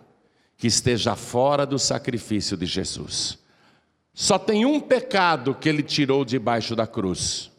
que 0.56 0.66
esteja 0.66 1.14
fora 1.14 1.64
do 1.64 1.78
sacrifício 1.78 2.56
de 2.56 2.66
Jesus. 2.66 3.43
Só 4.14 4.38
tem 4.38 4.64
um 4.64 4.80
pecado 4.80 5.54
que 5.54 5.68
ele 5.68 5.82
tirou 5.82 6.24
debaixo 6.24 6.74
da 6.74 6.86
cruz. 6.86 7.50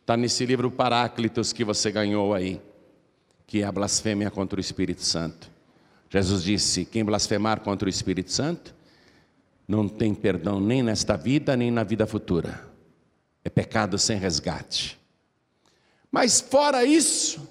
Está 0.00 0.16
nesse 0.16 0.44
livro 0.46 0.70
Paráclitos 0.70 1.52
que 1.52 1.62
você 1.62 1.92
ganhou 1.92 2.34
aí, 2.34 2.60
que 3.46 3.62
é 3.62 3.64
a 3.64 3.70
blasfêmia 3.70 4.30
contra 4.30 4.58
o 4.58 4.60
Espírito 4.60 5.02
Santo. 5.02 5.50
Jesus 6.08 6.42
disse: 6.42 6.84
quem 6.84 7.04
blasfemar 7.04 7.60
contra 7.60 7.86
o 7.86 7.90
Espírito 7.90 8.32
Santo 8.32 8.74
não 9.68 9.86
tem 9.86 10.14
perdão 10.14 10.58
nem 10.58 10.82
nesta 10.82 11.16
vida, 11.16 11.56
nem 11.56 11.70
na 11.70 11.84
vida 11.84 12.06
futura. 12.06 12.66
É 13.44 13.50
pecado 13.50 13.98
sem 13.98 14.18
resgate. 14.18 14.98
Mas 16.10 16.40
fora 16.40 16.84
isso, 16.84 17.46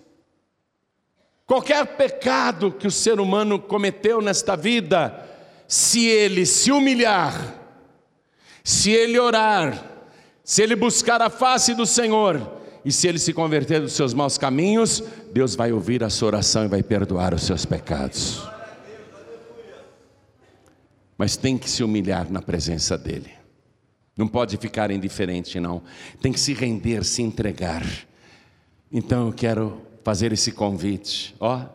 Qualquer 1.49 1.83
pecado 1.97 2.71
que 2.71 2.85
o 2.85 2.91
ser 2.91 3.19
humano 3.19 3.57
cometeu 3.57 4.21
nesta 4.21 4.55
vida, 4.55 5.27
se 5.67 6.05
ele 6.05 6.45
se 6.45 6.71
humilhar, 6.71 7.55
se 8.69 8.91
ele 8.91 9.17
orar, 9.17 9.83
se 10.43 10.61
ele 10.61 10.75
buscar 10.75 11.23
a 11.23 11.29
face 11.31 11.73
do 11.73 11.87
Senhor 11.87 12.61
e 12.85 12.91
se 12.91 13.07
ele 13.07 13.17
se 13.17 13.33
converter 13.33 13.81
dos 13.81 13.93
seus 13.93 14.13
maus 14.13 14.37
caminhos, 14.37 15.01
Deus 15.33 15.55
vai 15.55 15.71
ouvir 15.71 16.03
a 16.03 16.09
sua 16.11 16.27
oração 16.27 16.65
e 16.65 16.67
vai 16.67 16.83
perdoar 16.83 17.33
os 17.33 17.41
seus 17.41 17.65
pecados. 17.65 18.47
Mas 21.17 21.35
tem 21.35 21.57
que 21.57 21.67
se 21.67 21.83
humilhar 21.83 22.31
na 22.31 22.43
presença 22.43 22.95
dEle. 22.95 23.31
Não 24.15 24.27
pode 24.27 24.55
ficar 24.57 24.91
indiferente, 24.91 25.59
não. 25.59 25.81
Tem 26.21 26.31
que 26.31 26.39
se 26.39 26.53
render, 26.53 27.03
se 27.03 27.23
entregar. 27.23 27.83
Então 28.91 29.25
eu 29.25 29.33
quero 29.33 29.81
fazer 30.03 30.31
esse 30.31 30.51
convite. 30.51 31.35
Ó, 31.39 31.65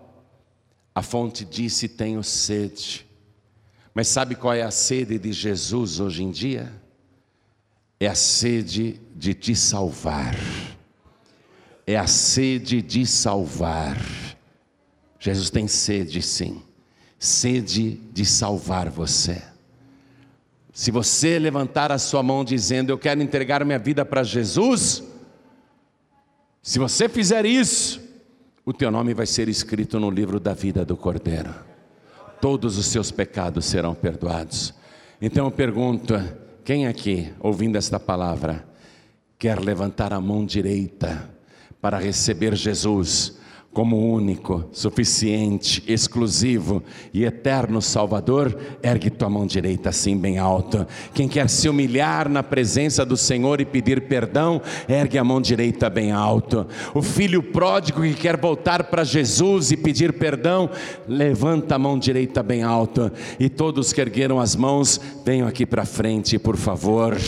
a 0.95 1.03
fonte 1.03 1.45
disse: 1.45 1.89
Tenho 1.89 2.23
sede. 2.23 3.05
Mas 3.93 4.07
sabe 4.07 4.37
qual 4.37 4.55
é 4.55 4.63
a 4.63 4.71
sede 4.71 5.19
de 5.19 5.33
Jesus 5.33 5.99
hoje 5.99 6.23
em 6.23 6.31
dia? 6.31 6.84
É 8.05 8.07
a 8.07 8.15
sede 8.15 9.01
de 9.17 9.33
te 9.33 9.57
salvar. 9.57 10.37
É 11.87 11.97
a 11.97 12.07
sede 12.07 12.83
de 12.83 13.07
salvar. 13.07 13.97
Jesus 15.19 15.49
tem 15.49 15.67
sede, 15.67 16.21
sim. 16.21 16.61
Sede 17.19 17.93
de 18.13 18.27
salvar 18.27 18.91
você. 18.91 19.43
Se 20.71 20.91
você 20.91 21.39
levantar 21.39 21.91
a 21.91 21.99
sua 21.99 22.23
mão 22.23 22.45
dizendo: 22.45 22.91
Eu 22.91 22.99
quero 22.99 23.23
entregar 23.23 23.65
minha 23.65 23.79
vida 23.79 24.05
para 24.05 24.23
Jesus, 24.23 25.03
se 26.63 26.79
você 26.79 27.09
fizer 27.09 27.47
isso, 27.47 28.03
o 28.67 28.75
teu 28.75 28.91
nome 28.91 29.15
vai 29.15 29.25
ser 29.25 29.49
escrito 29.49 29.99
no 29.99 30.11
livro 30.11 30.39
da 30.39 30.53
vida 30.53 30.85
do 30.85 30.95
Cordeiro. 30.95 31.55
Todos 32.39 32.77
os 32.77 32.85
seus 32.85 33.11
pecados 33.11 33.65
serão 33.65 33.95
perdoados. 33.95 34.75
Então 35.23 35.47
eu 35.47 35.51
pergunto: 35.51 36.13
quem 36.65 36.87
aqui, 36.87 37.31
ouvindo 37.41 37.77
esta 37.77 38.01
palavra, 38.01 38.67
quer 39.39 39.61
levantar 39.61 40.13
a 40.15 40.21
mão 40.21 40.47
direita 40.47 41.29
para 41.81 41.99
receber 41.99 42.57
Jesus 42.57 43.39
como 43.75 43.99
único, 44.15 44.65
suficiente, 44.71 45.83
exclusivo 45.89 46.81
e 47.13 47.25
eterno 47.25 47.83
Salvador, 47.83 48.57
ergue 48.81 49.11
tua 49.11 49.29
mão 49.29 49.45
direita 49.45 49.89
assim 49.89 50.17
bem 50.17 50.39
alto. 50.39 50.87
Quem 51.13 51.27
quer 51.27 51.51
se 51.51 51.69
humilhar 51.69 52.29
na 52.29 52.41
presença 52.41 53.05
do 53.05 53.17
Senhor 53.17 53.61
e 53.61 53.65
pedir 53.65 54.03
perdão, 54.03 54.63
ergue 54.89 55.19
a 55.19 55.25
mão 55.25 55.41
direita 55.41 55.91
bem 55.91 56.13
alto. 56.13 56.65
O 56.95 57.03
filho 57.03 57.43
pródigo 57.43 58.03
que 58.03 58.15
quer 58.15 58.37
voltar 58.37 58.85
para 58.85 59.03
Jesus 59.03 59.73
e 59.73 59.77
pedir 59.77 60.13
perdão, 60.13 60.71
levanta 61.09 61.75
a 61.75 61.79
mão 61.79 61.99
direita 61.99 62.45
bem 62.45 62.63
alto. 62.63 63.11
E 63.41 63.49
todos 63.49 63.93
que 63.93 64.01
ergueram 64.01 64.39
as 64.39 64.55
mãos, 64.55 65.01
venham 65.27 65.49
aqui 65.49 65.67
para 65.67 65.85
frente, 65.85 66.39
por 66.39 66.57
favor. 66.57 67.19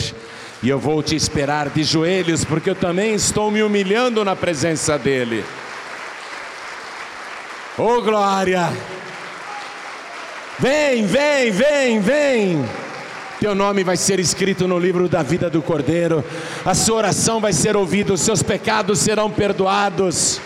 E 0.63 0.69
eu 0.69 0.79
vou 0.79 1.03
te 1.03 1.13
esperar 1.13 1.69
de 1.69 1.83
joelhos, 1.83 2.45
porque 2.45 2.69
eu 2.69 2.75
também 2.75 3.13
estou 3.13 3.51
me 3.51 3.61
humilhando 3.61 4.23
na 4.23 4.35
presença 4.35 4.97
dEle. 4.97 5.43
Oh 7.79 8.01
glória! 8.01 8.73
Vem, 10.57 11.05
vem, 11.05 11.51
vem, 11.51 11.99
vem! 11.99 12.69
Teu 13.39 13.53
nome 13.53 13.83
vai 13.83 13.95
ser 13.95 14.19
escrito 14.19 14.67
no 14.67 14.79
livro 14.79 15.07
da 15.07 15.21
vida 15.21 15.47
do 15.47 15.61
Cordeiro, 15.61 16.25
a 16.65 16.73
sua 16.73 16.95
oração 16.95 17.39
vai 17.39 17.53
ser 17.53 17.77
ouvida, 17.77 18.13
os 18.13 18.21
seus 18.21 18.41
pecados 18.41 18.97
serão 18.97 19.29
perdoados. 19.29 20.41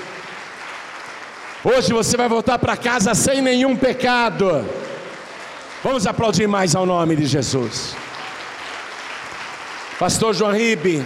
Hoje 1.63 1.93
você 1.93 2.17
vai 2.17 2.27
voltar 2.27 2.59
para 2.59 2.75
casa 2.75 3.15
sem 3.15 3.41
nenhum 3.41 3.77
pecado. 3.77 4.67
Vamos 5.81 6.05
aplaudir 6.05 6.47
mais 6.47 6.75
ao 6.75 6.85
nome 6.85 7.15
de 7.15 7.25
Jesus. 7.25 7.95
Pastor 9.97 10.33
João 10.33 10.51
Ribe, 10.51 11.01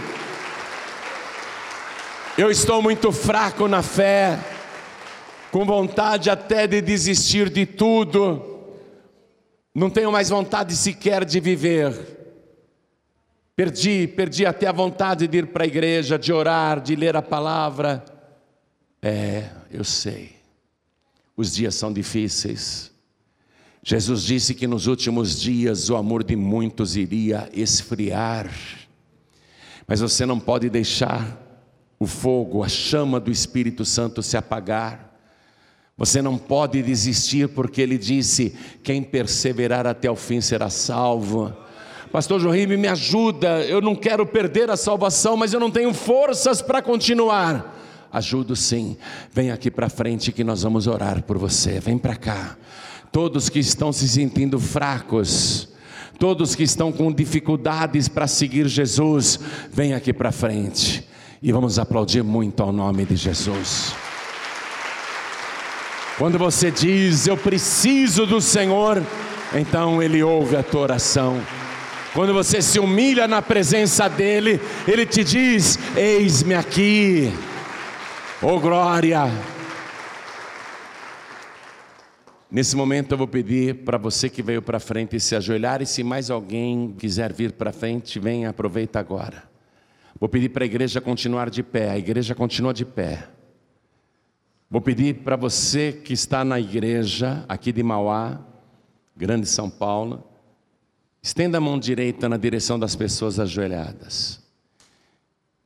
eu 2.35 2.49
estou 2.49 2.81
muito 2.81 3.11
fraco 3.11 3.67
na 3.67 3.83
fé 3.83 4.39
com 5.55 5.63
vontade 5.63 6.29
até 6.29 6.67
de 6.67 6.81
desistir 6.81 7.49
de 7.49 7.65
tudo, 7.65 8.59
não 9.73 9.89
tenho 9.89 10.11
mais 10.11 10.27
vontade 10.27 10.75
sequer 10.75 11.23
de 11.23 11.39
viver. 11.39 11.95
Perdi, 13.55 14.05
perdi 14.05 14.45
até 14.45 14.67
a 14.67 14.73
vontade 14.73 15.29
de 15.29 15.37
ir 15.37 15.47
para 15.47 15.63
a 15.63 15.65
igreja, 15.65 16.19
de 16.19 16.33
orar, 16.33 16.81
de 16.81 16.93
ler 16.93 17.15
a 17.15 17.21
palavra. 17.21 18.03
É, 19.01 19.49
eu 19.71 19.85
sei. 19.85 20.35
Os 21.37 21.53
dias 21.53 21.73
são 21.75 21.93
difíceis. 21.93 22.91
Jesus 23.81 24.23
disse 24.23 24.53
que 24.53 24.67
nos 24.67 24.87
últimos 24.87 25.39
dias 25.39 25.89
o 25.89 25.95
amor 25.95 26.21
de 26.21 26.35
muitos 26.35 26.97
iria 26.97 27.49
esfriar. 27.53 28.51
Mas 29.87 30.01
você 30.01 30.25
não 30.25 30.37
pode 30.37 30.69
deixar 30.69 31.41
o 31.97 32.05
fogo, 32.05 32.61
a 32.61 32.67
chama 32.67 33.21
do 33.21 33.31
Espírito 33.31 33.85
Santo 33.85 34.21
se 34.21 34.35
apagar. 34.35 35.14
Você 35.97 36.21
não 36.21 36.37
pode 36.37 36.81
desistir, 36.81 37.47
porque 37.49 37.81
ele 37.81 37.97
disse: 37.97 38.53
quem 38.83 39.01
perseverar 39.01 39.87
até 39.87 40.11
o 40.11 40.15
fim 40.15 40.41
será 40.41 40.69
salvo. 40.69 41.53
Pastor 42.11 42.39
João 42.39 42.53
me 42.53 42.87
ajuda, 42.87 43.61
eu 43.65 43.81
não 43.81 43.95
quero 43.95 44.25
perder 44.25 44.69
a 44.69 44.77
salvação, 44.77 45.35
mas 45.35 45.53
eu 45.53 45.59
não 45.59 45.71
tenho 45.71 45.93
forças 45.93 46.61
para 46.61 46.81
continuar. 46.81 47.73
Ajudo 48.11 48.55
sim, 48.55 48.95
vem 49.33 49.51
aqui 49.51 49.69
para 49.69 49.89
frente 49.89 50.31
que 50.31 50.43
nós 50.43 50.63
vamos 50.63 50.87
orar 50.87 51.21
por 51.23 51.37
você, 51.37 51.79
vem 51.79 51.97
para 51.97 52.15
cá. 52.15 52.57
Todos 53.11 53.49
que 53.49 53.59
estão 53.59 53.91
se 53.91 54.07
sentindo 54.07 54.57
fracos, 54.59 55.67
todos 56.17 56.55
que 56.55 56.63
estão 56.63 56.91
com 56.91 57.11
dificuldades 57.11 58.07
para 58.07 58.27
seguir 58.27 58.67
Jesus, 58.67 59.39
vem 59.71 59.93
aqui 59.93 60.13
para 60.13 60.31
frente 60.31 61.05
e 61.41 61.51
vamos 61.51 61.77
aplaudir 61.77 62.23
muito 62.23 62.63
ao 62.63 62.71
nome 62.71 63.03
de 63.03 63.17
Jesus. 63.17 64.04
Quando 66.17 66.37
você 66.37 66.71
diz, 66.71 67.27
Eu 67.27 67.35
preciso 67.35 68.25
do 68.25 68.39
Senhor, 68.39 69.03
então 69.53 70.01
Ele 70.01 70.23
ouve 70.23 70.55
a 70.55 70.63
tua 70.63 70.81
oração. 70.81 71.41
Quando 72.13 72.33
você 72.33 72.61
se 72.61 72.79
humilha 72.79 73.27
na 73.27 73.41
presença 73.41 74.07
dEle, 74.07 74.61
Ele 74.87 75.05
te 75.05 75.25
diz: 75.25 75.77
Eis-me 75.95 76.53
aqui, 76.55 77.33
oh 78.41 78.57
glória. 78.59 79.29
Nesse 82.49 82.77
momento 82.77 83.11
eu 83.11 83.17
vou 83.17 83.27
pedir 83.27 83.83
para 83.83 83.97
você 83.97 84.29
que 84.29 84.41
veio 84.41 84.61
para 84.61 84.79
frente 84.79 85.19
se 85.19 85.35
ajoelhar 85.35 85.81
e 85.81 85.85
se 85.85 86.01
mais 86.01 86.29
alguém 86.29 86.95
quiser 86.97 87.33
vir 87.33 87.51
para 87.51 87.73
frente, 87.73 88.17
venha, 88.17 88.51
aproveita 88.51 88.97
agora. 88.97 89.43
Vou 90.17 90.29
pedir 90.29 90.47
para 90.47 90.63
a 90.63 90.65
igreja 90.65 91.01
continuar 91.01 91.49
de 91.49 91.61
pé, 91.61 91.89
a 91.89 91.97
igreja 91.97 92.33
continua 92.33 92.73
de 92.73 92.85
pé. 92.85 93.34
Vou 94.69 94.81
pedir 94.81 95.23
para 95.23 95.35
você 95.35 95.93
que 95.93 96.13
está 96.13 96.43
na 96.43 96.59
igreja 96.59 97.45
aqui 97.47 97.71
de 97.71 97.83
Mauá, 97.83 98.41
Grande 99.15 99.47
São 99.47 99.69
Paulo, 99.69 100.23
estenda 101.21 101.59
a 101.59 101.61
mão 101.61 101.77
direita 101.79 102.27
na 102.27 102.35
direção 102.35 102.79
das 102.79 102.95
pessoas 102.95 103.39
ajoelhadas. 103.39 104.43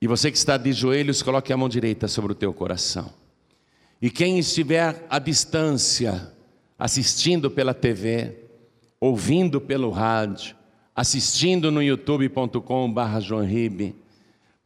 E 0.01 0.07
você 0.07 0.31
que 0.31 0.37
está 0.37 0.55
de 0.57 0.71
joelhos, 0.71 1.21
coloque 1.21 1.51
a 1.51 1.57
mão 1.57 1.67
direita 1.67 2.07
sobre 2.07 2.31
o 2.33 2.35
teu 2.35 2.53
coração. 2.53 3.11
E 4.01 4.09
quem 4.09 4.39
estiver 4.39 5.05
à 5.09 5.19
distância, 5.19 6.31
assistindo 6.77 7.51
pela 7.51 7.73
TV, 7.73 8.37
ouvindo 8.99 9.59
pelo 9.59 9.89
rádio, 9.89 10.55
assistindo 10.95 11.71
no 11.71 11.81
youtube.com/joanribe, 11.81 13.95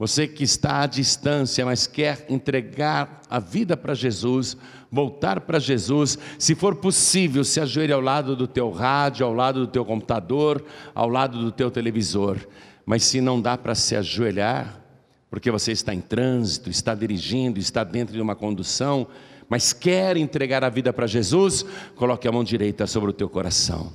você 0.04 0.28
que 0.28 0.44
está 0.44 0.82
à 0.82 0.86
distância, 0.86 1.66
mas 1.66 1.88
quer 1.88 2.26
entregar 2.28 3.22
a 3.30 3.40
vida 3.40 3.78
para 3.78 3.94
Jesus, 3.94 4.58
voltar 4.92 5.40
para 5.40 5.60
Jesus, 5.60 6.20
se 6.38 6.56
for 6.56 6.76
possível, 6.76 7.42
se 7.46 7.62
ajoelhe 7.62 7.94
ao 7.94 8.02
lado 8.02 8.36
do 8.36 8.46
teu 8.46 8.70
rádio, 8.70 9.26
ao 9.26 9.34
lado 9.34 9.62
do 9.62 9.68
teu 9.68 9.86
computador, 9.86 10.62
ao 10.94 11.08
lado 11.08 11.40
do 11.40 11.54
teu 11.54 11.72
televisor. 11.72 12.38
Mas 12.86 13.04
se 13.04 13.22
não 13.22 13.40
dá 13.40 13.58
para 13.58 13.74
se 13.76 13.96
ajoelhar, 13.96 14.78
porque 15.30 15.50
você 15.50 15.72
está 15.72 15.94
em 15.94 16.02
trânsito, 16.02 16.70
está 16.70 16.94
dirigindo, 16.94 17.58
está 17.58 17.86
dentro 17.86 18.14
de 18.14 18.22
uma 18.22 18.36
condução, 18.36 19.08
mas 19.48 19.72
quer 19.72 20.18
entregar 20.18 20.66
a 20.66 20.70
vida 20.70 20.92
para 20.92 21.08
Jesus, 21.08 21.66
coloque 21.96 22.28
a 22.28 22.32
mão 22.32 22.44
direita 22.44 22.86
sobre 22.88 23.12
o 23.12 23.14
teu 23.14 23.30
coração. 23.30 23.94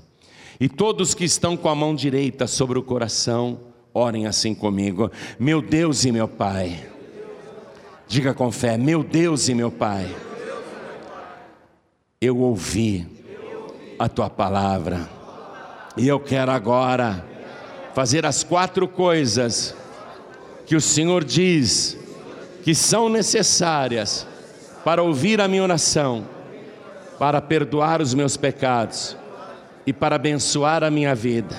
E 0.59 0.71
todos 0.71 1.13
que 1.13 1.25
estão 1.25 1.55
com 1.55 1.69
a 1.69 1.75
mão 1.75 1.95
direita 1.95 2.47
sobre 2.47 2.79
o 2.79 2.83
coração, 2.83 3.68
Orem 3.99 4.27
assim 4.27 4.55
comigo. 4.55 5.11
Meu 5.39 5.61
Deus 5.61 6.05
e 6.05 6.13
meu 6.13 6.29
Pai. 6.29 6.87
Diga 8.07 8.33
com 8.33 8.53
fé: 8.53 8.77
Meu 8.77 9.03
Deus 9.03 9.49
e 9.49 9.55
meu 9.55 9.71
Pai. 9.71 10.15
Eu 12.21 12.39
ouvi 12.39 13.07
a 13.99 14.09
tua 14.09 14.31
palavra. 14.31 15.09
E 15.97 16.07
eu 16.07 16.21
quero 16.21 16.53
agora 16.53 17.25
fazer 17.95 18.25
as 18.25 18.45
quatro 18.45 18.87
coisas 18.87 19.75
que 20.65 20.77
o 20.77 20.81
Senhor 20.81 21.25
diz 21.25 21.99
que 22.63 22.75
são 22.75 23.09
necessárias 23.09 24.27
para 24.85 25.03
ouvir 25.03 25.41
a 25.41 25.49
minha 25.49 25.63
oração 25.63 26.25
para 27.19 27.41
perdoar 27.41 28.01
os 28.01 28.15
meus 28.15 28.37
pecados 28.37 29.17
e 29.85 29.93
para 29.93 30.17
abençoar 30.17 30.85
a 30.85 30.91
minha 30.91 31.15
vida. 31.15 31.57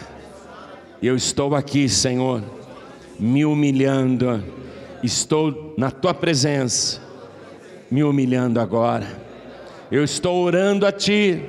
Eu 1.02 1.16
estou 1.16 1.56
aqui, 1.56 1.88
Senhor, 1.88 2.44
me 3.18 3.46
humilhando, 3.46 4.44
estou 5.02 5.74
na 5.78 5.90
tua 5.90 6.14
presença, 6.14 7.02
me 7.90 8.04
humilhando 8.04 8.60
agora. 8.60 9.08
Eu 9.90 10.04
estou 10.04 10.44
orando 10.44 10.86
a 10.86 10.92
ti 10.92 11.42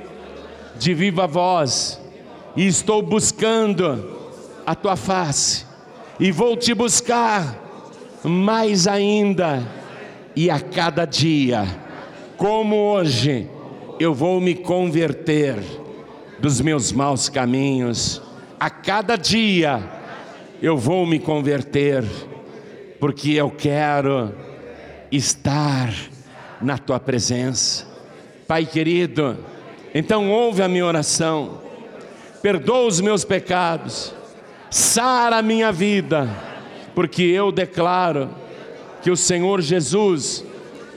de 0.79 0.93
viva 0.93 1.27
voz 1.27 2.01
e 2.55 2.65
estou 2.65 3.01
buscando 3.01 4.17
a 4.65 4.73
tua 4.73 4.95
face 4.95 5.65
e 6.17 6.31
vou 6.31 6.55
te 6.55 6.73
buscar 6.73 7.59
mais 8.23 8.87
ainda 8.87 9.67
e 10.33 10.49
a 10.49 10.61
cada 10.61 11.03
dia, 11.03 11.65
como 12.37 12.75
hoje, 12.75 13.49
eu 13.99 14.13
vou 14.13 14.39
me 14.39 14.55
converter 14.55 15.57
dos 16.39 16.61
meus 16.61 16.91
maus 16.91 17.27
caminhos. 17.27 18.21
A 18.61 18.69
cada 18.69 19.15
dia 19.15 19.81
eu 20.61 20.77
vou 20.77 21.03
me 21.03 21.17
converter, 21.17 22.05
porque 22.99 23.31
eu 23.31 23.49
quero 23.49 24.31
estar 25.11 25.91
na 26.61 26.77
tua 26.77 26.99
presença. 26.99 27.87
Pai 28.47 28.67
querido, 28.67 29.35
então 29.95 30.29
ouve 30.29 30.61
a 30.61 30.67
minha 30.67 30.85
oração, 30.85 31.59
perdoa 32.43 32.85
os 32.85 33.01
meus 33.01 33.25
pecados, 33.25 34.13
sara 34.69 35.37
a 35.37 35.41
minha 35.41 35.71
vida, 35.71 36.29
porque 36.93 37.23
eu 37.23 37.51
declaro 37.51 38.29
que 39.01 39.09
o 39.09 39.17
Senhor 39.17 39.59
Jesus 39.59 40.45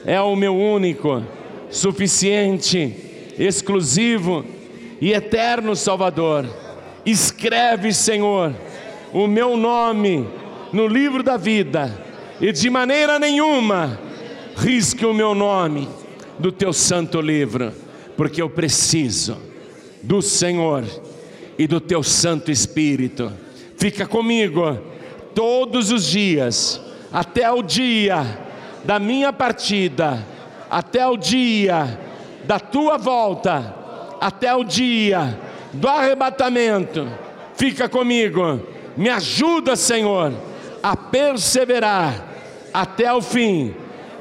é 0.05 0.21
o 0.21 0.37
meu 0.37 0.55
único, 0.55 1.25
suficiente, 1.71 2.95
exclusivo 3.39 4.45
e 5.01 5.15
eterno 5.15 5.75
Salvador. 5.75 6.64
Escreve, 7.05 7.93
Senhor, 7.93 8.55
o 9.13 9.27
meu 9.27 9.57
nome 9.57 10.29
no 10.73 10.87
livro 10.87 11.23
da 11.23 11.37
vida 11.37 11.93
e 12.41 12.51
de 12.51 12.69
maneira 12.71 13.19
nenhuma 13.19 13.99
risque 14.57 15.05
o 15.05 15.13
meu 15.13 15.35
nome 15.35 15.89
do 16.39 16.51
teu 16.51 16.73
santo 16.73 17.21
livro, 17.21 17.73
porque 18.17 18.41
eu 18.41 18.49
preciso 18.49 19.37
do 20.03 20.23
Senhor 20.23 20.85
e 21.59 21.67
do 21.67 21.81
teu 21.81 22.03
Santo 22.03 22.51
Espírito. 22.51 23.33
Fica 23.77 24.07
comigo 24.07 24.79
todos 25.35 25.91
os 25.91 26.07
dias, 26.07 26.81
até 27.13 27.51
o 27.51 27.63
dia 27.63 28.25
da 28.85 28.99
minha 28.99 29.33
partida, 29.33 30.25
até 30.71 31.07
o 31.07 31.17
dia 31.17 31.99
da 32.47 32.59
tua 32.59 32.97
volta 32.97 33.85
até 34.25 34.55
o 34.55 34.65
dia 34.65 35.39
do 35.75 35.89
arrebatamento. 35.89 37.09
Fica 37.57 37.89
comigo, 37.89 38.61
me 38.97 39.09
ajuda, 39.09 39.77
Senhor, 39.77 40.33
a 40.83 40.97
perseverar 40.97 42.29
até 42.73 43.13
o 43.13 43.23
fim, 43.23 43.75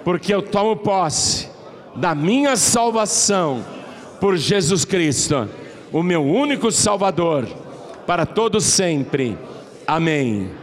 porque 0.03 0.33
eu 0.33 0.41
tomo 0.41 0.75
posse 0.77 1.49
da 1.95 2.13
minha 2.13 2.55
salvação 2.55 3.63
por 4.19 4.37
Jesus 4.37 4.85
Cristo, 4.85 5.49
o 5.91 6.01
meu 6.01 6.23
único 6.23 6.71
Salvador, 6.71 7.47
para 8.05 8.25
todos 8.25 8.63
sempre. 8.63 9.37
Amém. 9.85 10.62